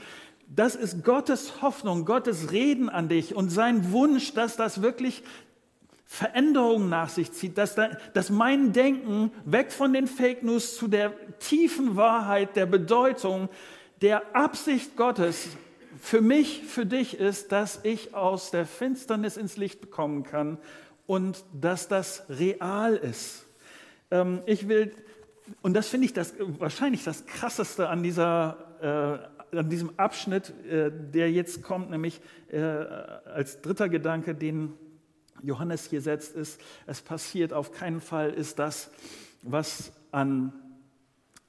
Das 0.54 0.76
ist 0.76 1.04
Gottes 1.04 1.62
Hoffnung, 1.62 2.06
Gottes 2.06 2.52
Reden 2.52 2.90
an 2.90 3.10
dich 3.10 3.36
und 3.36 3.50
sein 3.50 3.92
Wunsch, 3.92 4.34
dass 4.34 4.58
das 4.58 4.82
wirklich 4.82 5.24
Veränderungen 6.06 6.88
nach 6.88 7.10
sich 7.10 7.32
zieht, 7.32 7.58
dass, 7.58 7.74
da, 7.76 7.90
dass 8.14 8.30
mein 8.30 8.74
Denken 8.74 9.32
weg 9.46 9.72
von 9.72 9.92
den 9.92 10.08
Fake 10.08 10.44
News 10.44 10.76
zu 10.76 10.88
der 10.88 11.14
tiefen 11.40 11.96
Wahrheit, 11.96 12.56
der 12.56 12.68
Bedeutung, 12.68 13.50
der 14.02 14.36
Absicht 14.36 14.96
Gottes 14.96 15.48
für 16.00 16.22
mich, 16.22 16.64
für 16.64 16.86
dich 16.86 17.20
ist, 17.20 17.52
dass 17.52 17.80
ich 17.84 18.14
aus 18.14 18.52
der 18.52 18.66
Finsternis 18.66 19.38
ins 19.38 19.58
Licht 19.58 19.92
kommen 19.92 20.24
kann 20.24 20.58
und 21.08 21.44
dass 21.54 21.88
das 21.88 22.24
real 22.30 22.96
ist. 22.96 23.46
Ähm, 24.12 24.42
ich 24.46 24.68
will, 24.68 24.94
und 25.62 25.74
das 25.74 25.88
finde 25.88 26.06
ich 26.06 26.14
das, 26.14 26.34
wahrscheinlich 26.40 27.04
das 27.04 27.26
Krasseste 27.26 27.90
an, 27.90 28.04
dieser, 28.04 29.30
äh, 29.52 29.58
an 29.58 29.70
diesem 29.70 29.98
Abschnitt, 29.98 30.54
äh, 30.66 30.92
der 30.92 31.32
jetzt 31.32 31.62
kommt, 31.64 31.90
nämlich 31.90 32.22
äh, 32.50 32.60
als 32.60 33.62
dritter 33.62 33.90
Gedanke, 33.90 34.36
den 34.36 34.74
Johannes 35.44 35.90
hier 35.90 36.02
setzt, 36.02 36.36
ist, 36.36 36.60
es 36.88 37.02
passiert 37.02 37.54
auf 37.54 37.72
keinen 37.72 38.02
Fall, 38.02 38.32
ist 38.32 38.58
das, 38.60 38.90
was 39.42 39.92
an, 40.12 40.54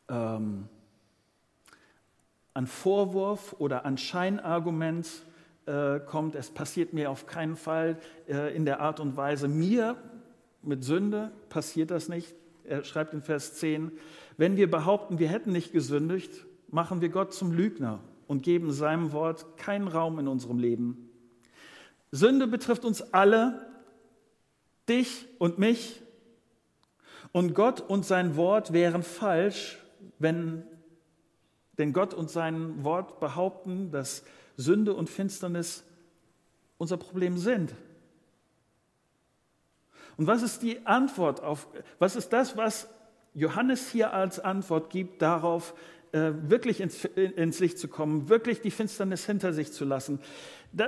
ähm, 0.08 0.68
an 2.56 2.66
Vorwurf 2.66 3.54
oder 3.58 3.84
an 3.84 3.98
Scheinargument 3.98 5.06
äh, 5.66 6.00
kommt. 6.00 6.34
Es 6.34 6.50
passiert 6.50 6.94
mir 6.94 7.10
auf 7.10 7.26
keinen 7.26 7.54
Fall 7.54 7.98
äh, 8.28 8.56
in 8.56 8.64
der 8.64 8.80
Art 8.80 8.98
und 8.98 9.16
Weise, 9.16 9.46
mir 9.46 9.96
mit 10.62 10.82
Sünde 10.82 11.32
passiert 11.50 11.90
das 11.90 12.08
nicht. 12.08 12.34
Er 12.64 12.82
schreibt 12.82 13.12
in 13.12 13.20
Vers 13.20 13.56
10, 13.56 13.92
wenn 14.38 14.56
wir 14.56 14.70
behaupten, 14.70 15.18
wir 15.18 15.28
hätten 15.28 15.52
nicht 15.52 15.72
gesündigt, 15.72 16.46
machen 16.68 17.02
wir 17.02 17.10
Gott 17.10 17.34
zum 17.34 17.52
Lügner 17.52 18.00
und 18.26 18.42
geben 18.42 18.72
seinem 18.72 19.12
Wort 19.12 19.58
keinen 19.58 19.86
Raum 19.86 20.18
in 20.18 20.26
unserem 20.26 20.58
Leben. 20.58 21.10
Sünde 22.10 22.46
betrifft 22.46 22.86
uns 22.86 23.12
alle, 23.12 23.66
dich 24.88 25.26
und 25.38 25.58
mich. 25.58 26.00
Und 27.32 27.54
Gott 27.54 27.82
und 27.82 28.06
sein 28.06 28.36
Wort 28.36 28.72
wären 28.72 29.02
falsch, 29.02 29.78
wenn, 30.18 30.62
denn 31.78 31.92
Gott 31.92 32.14
und 32.14 32.30
sein 32.30 32.84
Wort 32.84 33.20
behaupten, 33.20 33.90
dass 33.90 34.24
Sünde 34.56 34.94
und 34.94 35.10
Finsternis 35.10 35.84
unser 36.78 36.96
Problem 36.96 37.38
sind. 37.38 37.74
Und 40.16 40.26
was 40.26 40.42
ist 40.42 40.62
die 40.62 40.86
Antwort 40.86 41.42
auf, 41.42 41.68
was 41.98 42.16
ist 42.16 42.32
das, 42.32 42.56
was 42.56 42.88
Johannes 43.34 43.90
hier 43.90 44.14
als 44.14 44.40
Antwort 44.40 44.88
gibt 44.88 45.20
darauf, 45.20 45.74
äh, 46.12 46.32
wirklich 46.48 46.80
ins, 46.80 47.04
ins 47.04 47.60
Licht 47.60 47.78
zu 47.78 47.88
kommen, 47.88 48.30
wirklich 48.30 48.62
die 48.62 48.70
Finsternis 48.70 49.26
hinter 49.26 49.52
sich 49.52 49.72
zu 49.72 49.84
lassen? 49.84 50.20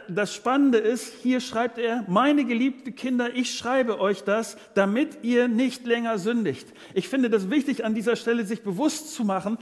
Das 0.09 0.35
Spannende 0.35 0.79
ist, 0.79 1.14
hier 1.22 1.40
schreibt 1.40 1.79
er, 1.79 2.05
meine 2.09 2.44
geliebten 2.44 2.94
Kinder, 2.94 3.35
ich 3.35 3.57
schreibe 3.57 4.01
euch 4.01 4.22
das, 4.22 4.57
damit 4.74 5.22
ihr 5.22 5.48
nicht 5.48 5.87
länger 5.87 6.18
sündigt. 6.18 6.68
Ich 6.94 7.09
finde 7.09 7.31
das 7.31 7.48
wichtig, 7.48 7.85
an 7.85 7.94
dieser 7.94 8.16
Stelle 8.16 8.44
sich 8.44 8.62
bewusst 8.62 9.14
zu 9.14 9.24
machen, 9.24 9.57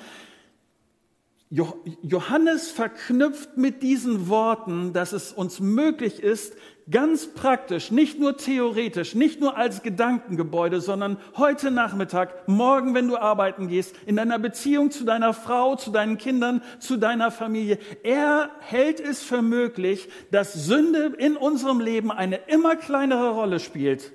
Johannes 1.49 2.73
verknüpft 2.73 3.57
mit 3.57 3.81
diesen 3.83 4.29
Worten, 4.29 4.93
dass 4.93 5.13
es 5.13 5.33
uns 5.33 5.61
möglich 5.61 6.21
ist, 6.21 6.57
ganz 6.91 7.29
praktisch, 7.29 7.93
nicht 7.93 8.19
nur 8.19 8.37
theoretisch, 8.37 9.15
nicht 9.15 9.41
nur 9.41 9.57
als 9.57 9.83
Gedankengebäude, 9.83 10.81
sondern 10.81 11.19
heute 11.37 11.71
Nachmittag, 11.71 12.49
morgen, 12.49 12.95
wenn 12.95 13.07
du 13.07 13.17
arbeiten 13.17 13.69
gehst, 13.69 13.95
in 14.07 14.17
deiner 14.17 14.41
Beziehung 14.41 14.91
zu 14.91 15.05
deiner 15.05 15.35
Frau, 15.35 15.77
zu 15.77 15.93
deinen 15.93 16.19
Kindern, 16.19 16.63
zu 16.81 16.97
deiner 16.97 17.31
Familie. 17.31 17.79
Er 18.03 18.51
hält 18.59 18.99
es 18.99 19.23
für 19.23 19.43
möglich, 19.43 20.09
dass 20.33 20.53
Sünde 20.53 21.15
in 21.17 21.37
unserem 21.37 21.79
Leben 21.79 22.11
eine 22.11 22.41
immer 22.49 22.75
kleinere 22.75 23.31
Rolle 23.31 23.61
spielt 23.61 24.13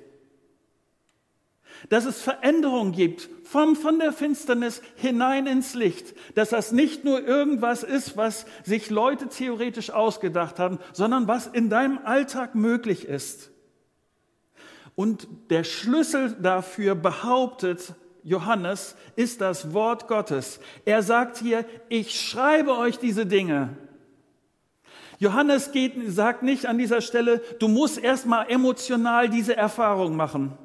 dass 1.89 2.05
es 2.05 2.21
Veränderung 2.21 2.91
gibt 2.91 3.29
vom, 3.51 3.75
von 3.75 3.99
der 3.99 4.13
Finsternis 4.13 4.81
hinein 4.95 5.45
ins 5.45 5.73
Licht, 5.73 6.15
dass 6.35 6.51
das 6.51 6.71
nicht 6.71 7.03
nur 7.03 7.21
irgendwas 7.21 7.83
ist, 7.83 8.15
was 8.15 8.45
sich 8.63 8.89
Leute 8.89 9.27
theoretisch 9.27 9.89
ausgedacht 9.89 10.57
haben, 10.57 10.79
sondern 10.93 11.27
was 11.27 11.47
in 11.47 11.69
deinem 11.69 11.99
Alltag 12.05 12.55
möglich 12.55 13.03
ist. 13.03 13.51
Und 14.95 15.27
der 15.49 15.65
Schlüssel 15.65 16.31
dafür 16.41 16.95
behauptet 16.95 17.93
Johannes 18.23 18.95
ist 19.17 19.41
das 19.41 19.73
Wort 19.73 20.07
Gottes. 20.07 20.61
Er 20.85 21.03
sagt 21.03 21.37
hier, 21.37 21.65
ich 21.89 22.21
schreibe 22.21 22.77
euch 22.77 22.99
diese 22.99 23.25
Dinge. 23.25 23.75
Johannes 25.19 25.73
geht, 25.73 25.95
sagt 26.09 26.41
nicht 26.41 26.67
an 26.67 26.77
dieser 26.77 27.01
Stelle, 27.01 27.41
du 27.59 27.67
musst 27.67 27.97
erstmal 27.97 28.49
emotional 28.49 29.27
diese 29.27 29.57
Erfahrung 29.57 30.15
machen. 30.15 30.57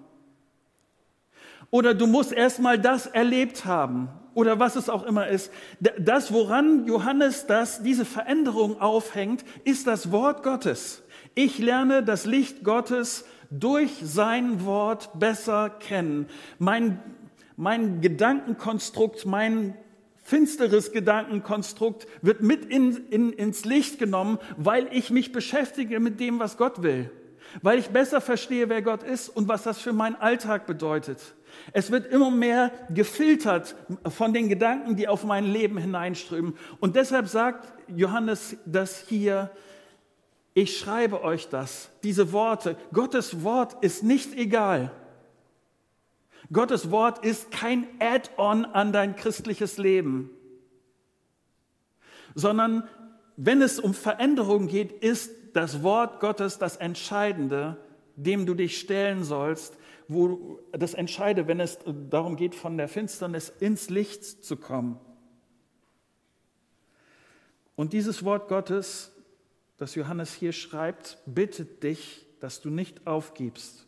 Oder 1.70 1.94
du 1.94 2.06
musst 2.06 2.32
erstmal 2.32 2.78
das 2.78 3.06
erlebt 3.06 3.64
haben. 3.64 4.08
Oder 4.34 4.58
was 4.60 4.76
es 4.76 4.90
auch 4.90 5.04
immer 5.04 5.28
ist. 5.28 5.50
Das, 5.98 6.32
woran 6.32 6.86
Johannes 6.86 7.46
das, 7.46 7.82
diese 7.82 8.04
Veränderung 8.04 8.80
aufhängt, 8.80 9.44
ist 9.64 9.86
das 9.86 10.12
Wort 10.12 10.42
Gottes. 10.42 11.02
Ich 11.34 11.58
lerne 11.58 12.02
das 12.02 12.26
Licht 12.26 12.62
Gottes 12.62 13.24
durch 13.50 13.90
sein 14.02 14.64
Wort 14.64 15.18
besser 15.18 15.70
kennen. 15.70 16.26
Mein, 16.58 17.00
mein 17.56 18.00
Gedankenkonstrukt, 18.00 19.24
mein 19.24 19.74
finsteres 20.22 20.92
Gedankenkonstrukt 20.92 22.06
wird 22.20 22.42
mit 22.42 22.64
in, 22.64 22.96
in, 23.10 23.32
ins 23.32 23.64
Licht 23.64 23.98
genommen, 23.98 24.38
weil 24.56 24.88
ich 24.90 25.10
mich 25.10 25.32
beschäftige 25.32 26.00
mit 26.00 26.20
dem, 26.20 26.40
was 26.40 26.56
Gott 26.56 26.82
will. 26.82 27.10
Weil 27.62 27.78
ich 27.78 27.88
besser 27.88 28.20
verstehe, 28.20 28.68
wer 28.68 28.82
Gott 28.82 29.02
ist 29.02 29.28
und 29.28 29.48
was 29.48 29.62
das 29.62 29.80
für 29.80 29.92
meinen 29.92 30.16
Alltag 30.16 30.66
bedeutet. 30.66 31.34
Es 31.72 31.90
wird 31.90 32.06
immer 32.06 32.30
mehr 32.30 32.72
gefiltert 32.90 33.74
von 34.08 34.32
den 34.32 34.48
Gedanken, 34.48 34.96
die 34.96 35.08
auf 35.08 35.24
mein 35.24 35.44
Leben 35.44 35.78
hineinströmen. 35.78 36.56
Und 36.80 36.96
deshalb 36.96 37.28
sagt 37.28 37.72
Johannes 37.88 38.56
das 38.64 39.04
hier, 39.08 39.50
ich 40.54 40.78
schreibe 40.78 41.22
euch 41.22 41.48
das, 41.48 41.90
diese 42.02 42.32
Worte. 42.32 42.76
Gottes 42.92 43.42
Wort 43.42 43.84
ist 43.84 44.02
nicht 44.02 44.34
egal. 44.34 44.90
Gottes 46.52 46.90
Wort 46.90 47.24
ist 47.24 47.50
kein 47.50 47.86
Add-on 47.98 48.64
an 48.64 48.92
dein 48.92 49.16
christliches 49.16 49.78
Leben, 49.78 50.30
sondern 52.34 52.88
wenn 53.36 53.60
es 53.60 53.78
um 53.78 53.94
Veränderung 53.94 54.68
geht, 54.68 54.92
ist 54.92 55.30
das 55.52 55.82
Wort 55.82 56.20
Gottes 56.20 56.58
das 56.58 56.76
Entscheidende, 56.76 57.76
dem 58.14 58.46
du 58.46 58.54
dich 58.54 58.78
stellen 58.78 59.24
sollst, 59.24 59.76
wo 60.08 60.60
das 60.72 60.94
Entscheide, 60.94 61.46
wenn 61.46 61.60
es 61.60 61.78
darum 62.10 62.36
geht, 62.36 62.54
von 62.54 62.76
der 62.76 62.88
Finsternis 62.88 63.52
ins 63.60 63.90
Licht 63.90 64.24
zu 64.24 64.56
kommen. 64.56 64.98
Und 67.74 67.92
dieses 67.92 68.24
Wort 68.24 68.48
Gottes, 68.48 69.12
das 69.76 69.94
Johannes 69.94 70.32
hier 70.32 70.52
schreibt, 70.52 71.18
bittet 71.26 71.82
dich, 71.82 72.26
dass 72.40 72.60
du 72.60 72.70
nicht 72.70 73.06
aufgibst, 73.06 73.86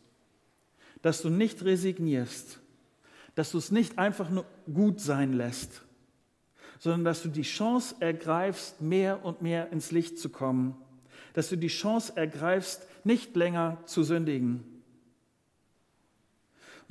dass 1.01 1.21
du 1.21 1.29
nicht 1.29 1.63
resignierst, 1.63 2.59
dass 3.35 3.51
du 3.51 3.57
es 3.57 3.71
nicht 3.71 3.97
einfach 3.97 4.29
nur 4.29 4.45
gut 4.71 4.99
sein 4.99 5.33
lässt, 5.33 5.83
sondern 6.77 7.03
dass 7.03 7.23
du 7.23 7.29
die 7.29 7.43
Chance 7.43 7.95
ergreifst, 7.99 8.81
mehr 8.81 9.25
und 9.25 9.41
mehr 9.41 9.71
ins 9.71 9.91
Licht 9.91 10.19
zu 10.19 10.29
kommen, 10.29 10.75
dass 11.33 11.49
du 11.49 11.55
die 11.55 11.67
Chance 11.67 12.13
ergreifst, 12.15 12.85
nicht 13.03 13.35
länger 13.35 13.77
zu 13.85 14.03
sündigen. 14.03 14.63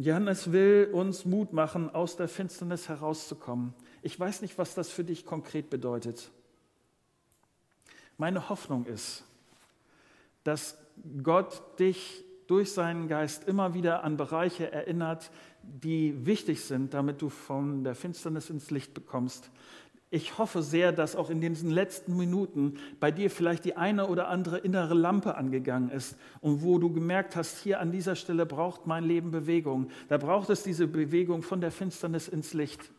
Johannes 0.01 0.53
will 0.53 0.91
uns 0.93 1.25
Mut 1.25 1.53
machen, 1.53 1.93
aus 1.93 2.17
der 2.17 2.29
Finsternis 2.29 2.89
herauszukommen. 2.89 3.75
Ich 4.01 4.19
weiß 4.19 4.43
nicht, 4.43 4.57
was 4.57 4.75
das 4.75 4.91
für 4.91 5.03
dich 5.03 5.27
konkret 5.27 5.71
bedeutet. 5.71 6.31
Meine 8.17 8.49
Hoffnung 8.49 8.87
ist, 8.87 9.25
dass 10.45 10.79
Gott 11.23 11.79
dich 11.81 12.25
durch 12.47 12.73
seinen 12.73 13.09
Geist 13.09 13.47
immer 13.47 13.75
wieder 13.75 14.05
an 14.05 14.17
Bereiche 14.17 14.71
erinnert, 14.71 15.31
die 15.63 16.25
wichtig 16.25 16.65
sind, 16.65 16.95
damit 16.95 17.21
du 17.21 17.29
von 17.29 17.83
der 17.83 17.95
Finsternis 17.95 18.51
ins 18.51 18.71
Licht 18.71 18.95
bekommst. 18.95 19.51
Ich 20.11 20.39
hoffe 20.39 20.63
sehr, 20.63 20.93
dass 20.93 21.17
auch 21.17 21.29
in 21.29 21.41
diesen 21.43 21.71
letzten 21.71 22.17
Minuten 22.17 22.79
bei 22.99 23.11
dir 23.11 23.31
vielleicht 23.31 23.67
die 23.67 23.77
eine 23.77 24.07
oder 24.07 24.29
andere 24.29 24.59
innere 24.59 24.95
Lampe 24.95 25.35
angegangen 25.35 25.91
ist 25.91 26.17
und 26.41 26.63
wo 26.63 26.79
du 26.79 26.91
gemerkt 26.91 27.37
hast, 27.37 27.59
hier 27.59 27.79
an 27.81 27.93
dieser 27.93 28.17
Stelle 28.17 28.47
braucht 28.47 28.87
mein 28.87 29.05
Leben 29.05 29.31
Bewegung. 29.31 29.91
Da 30.09 30.17
braucht 30.17 30.49
es 30.49 30.63
diese 30.63 30.87
Bewegung 30.87 31.43
von 31.43 31.61
der 31.61 31.71
Finsternis 31.71 32.27
ins 32.27 32.55
Licht. 32.55 32.91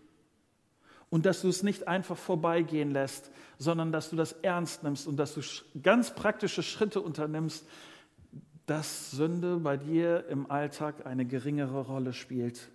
Und 1.09 1.25
dass 1.25 1.41
du 1.41 1.47
es 1.47 1.63
nicht 1.63 1.87
einfach 1.87 2.17
vorbeigehen 2.17 2.91
lässt, 2.91 3.31
sondern 3.57 3.91
dass 3.91 4.11
du 4.11 4.15
das 4.15 4.33
ernst 4.43 4.83
nimmst 4.83 5.07
und 5.07 5.17
dass 5.17 5.33
du 5.33 5.41
ganz 5.81 6.13
praktische 6.13 6.61
Schritte 6.61 7.01
unternimmst, 7.01 7.65
dass 8.67 9.09
Sünde 9.09 9.57
bei 9.57 9.77
dir 9.77 10.25
im 10.29 10.51
Alltag 10.51 11.07
eine 11.07 11.25
geringere 11.25 11.81
Rolle 11.81 12.13
spielt. 12.13 12.69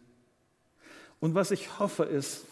Und 1.21 1.37
was 1.37 1.53
ich 1.53 1.79
hoffe 1.79 2.03
ist, 2.03 2.45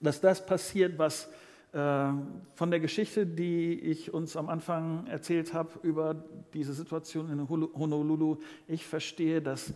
dass 0.00 0.20
das 0.20 0.44
passiert, 0.44 0.98
was 0.98 1.28
äh, 1.72 2.12
von 2.54 2.70
der 2.70 2.80
Geschichte, 2.80 3.26
die 3.26 3.78
ich 3.78 4.12
uns 4.12 4.36
am 4.36 4.48
Anfang 4.48 5.06
erzählt 5.06 5.52
habe 5.54 5.70
über 5.82 6.14
diese 6.54 6.72
Situation 6.72 7.30
in 7.30 7.48
Honolulu, 7.48 8.38
ich 8.66 8.86
verstehe, 8.86 9.40
dass 9.42 9.72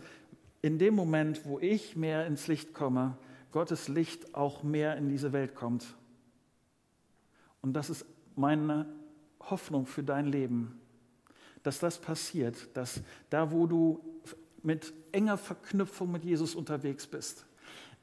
in 0.61 0.79
dem 0.79 0.95
Moment, 0.95 1.45
wo 1.45 1.59
ich 1.59 1.95
mehr 1.95 2.25
ins 2.25 2.47
Licht 2.47 2.73
komme, 2.73 3.17
Gottes 3.51 3.87
Licht 3.87 4.35
auch 4.35 4.63
mehr 4.63 4.97
in 4.97 5.09
diese 5.09 5.31
Welt 5.31 5.55
kommt. 5.55 5.85
Und 7.61 7.73
das 7.73 7.89
ist 7.89 8.05
meine 8.35 8.87
Hoffnung 9.39 9.85
für 9.85 10.03
dein 10.03 10.25
Leben 10.25 10.81
dass 11.65 11.79
das 11.79 11.99
passiert, 11.99 12.55
dass 12.77 13.01
da, 13.31 13.51
wo 13.51 13.65
du 13.65 13.99
mit 14.61 14.93
enger 15.11 15.35
Verknüpfung 15.35 16.11
mit 16.11 16.23
Jesus 16.23 16.53
unterwegs 16.53 17.07
bist, 17.07 17.43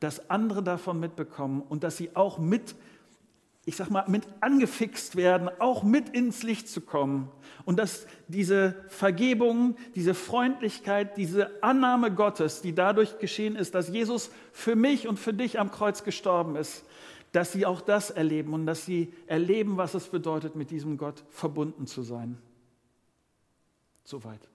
dass 0.02 0.30
andere 0.30 0.62
davon 0.62 0.98
mitbekommen 0.98 1.62
und 1.68 1.84
dass 1.84 1.96
sie 1.96 2.14
auch 2.14 2.38
mit, 2.38 2.74
ich 3.64 3.76
sag 3.76 3.90
mal, 3.90 4.04
mit 4.08 4.24
angefixt 4.40 5.16
werden, 5.16 5.48
auch 5.60 5.82
mit 5.82 6.08
ins 6.08 6.42
Licht 6.42 6.68
zu 6.68 6.80
kommen 6.80 7.30
und 7.64 7.78
dass 7.78 8.06
diese 8.28 8.74
Vergebung, 8.88 9.76
diese 9.94 10.14
Freundlichkeit, 10.14 11.16
diese 11.16 11.62
Annahme 11.62 12.12
Gottes, 12.12 12.62
die 12.62 12.74
dadurch 12.74 13.18
geschehen 13.18 13.54
ist, 13.54 13.74
dass 13.74 13.88
Jesus 13.88 14.30
für 14.52 14.76
mich 14.76 15.06
und 15.06 15.18
für 15.18 15.34
dich 15.34 15.60
am 15.60 15.70
Kreuz 15.70 16.02
gestorben 16.02 16.56
ist, 16.56 16.84
dass 17.30 17.52
sie 17.52 17.64
auch 17.64 17.80
das 17.80 18.10
erleben 18.10 18.52
und 18.52 18.66
dass 18.66 18.84
sie 18.84 19.12
erleben, 19.26 19.76
was 19.76 19.94
es 19.94 20.08
bedeutet, 20.08 20.56
mit 20.56 20.70
diesem 20.70 20.98
Gott 20.98 21.24
verbunden 21.30 21.86
zu 21.86 22.02
sein. 22.02 22.38
Soweit. 24.04 24.51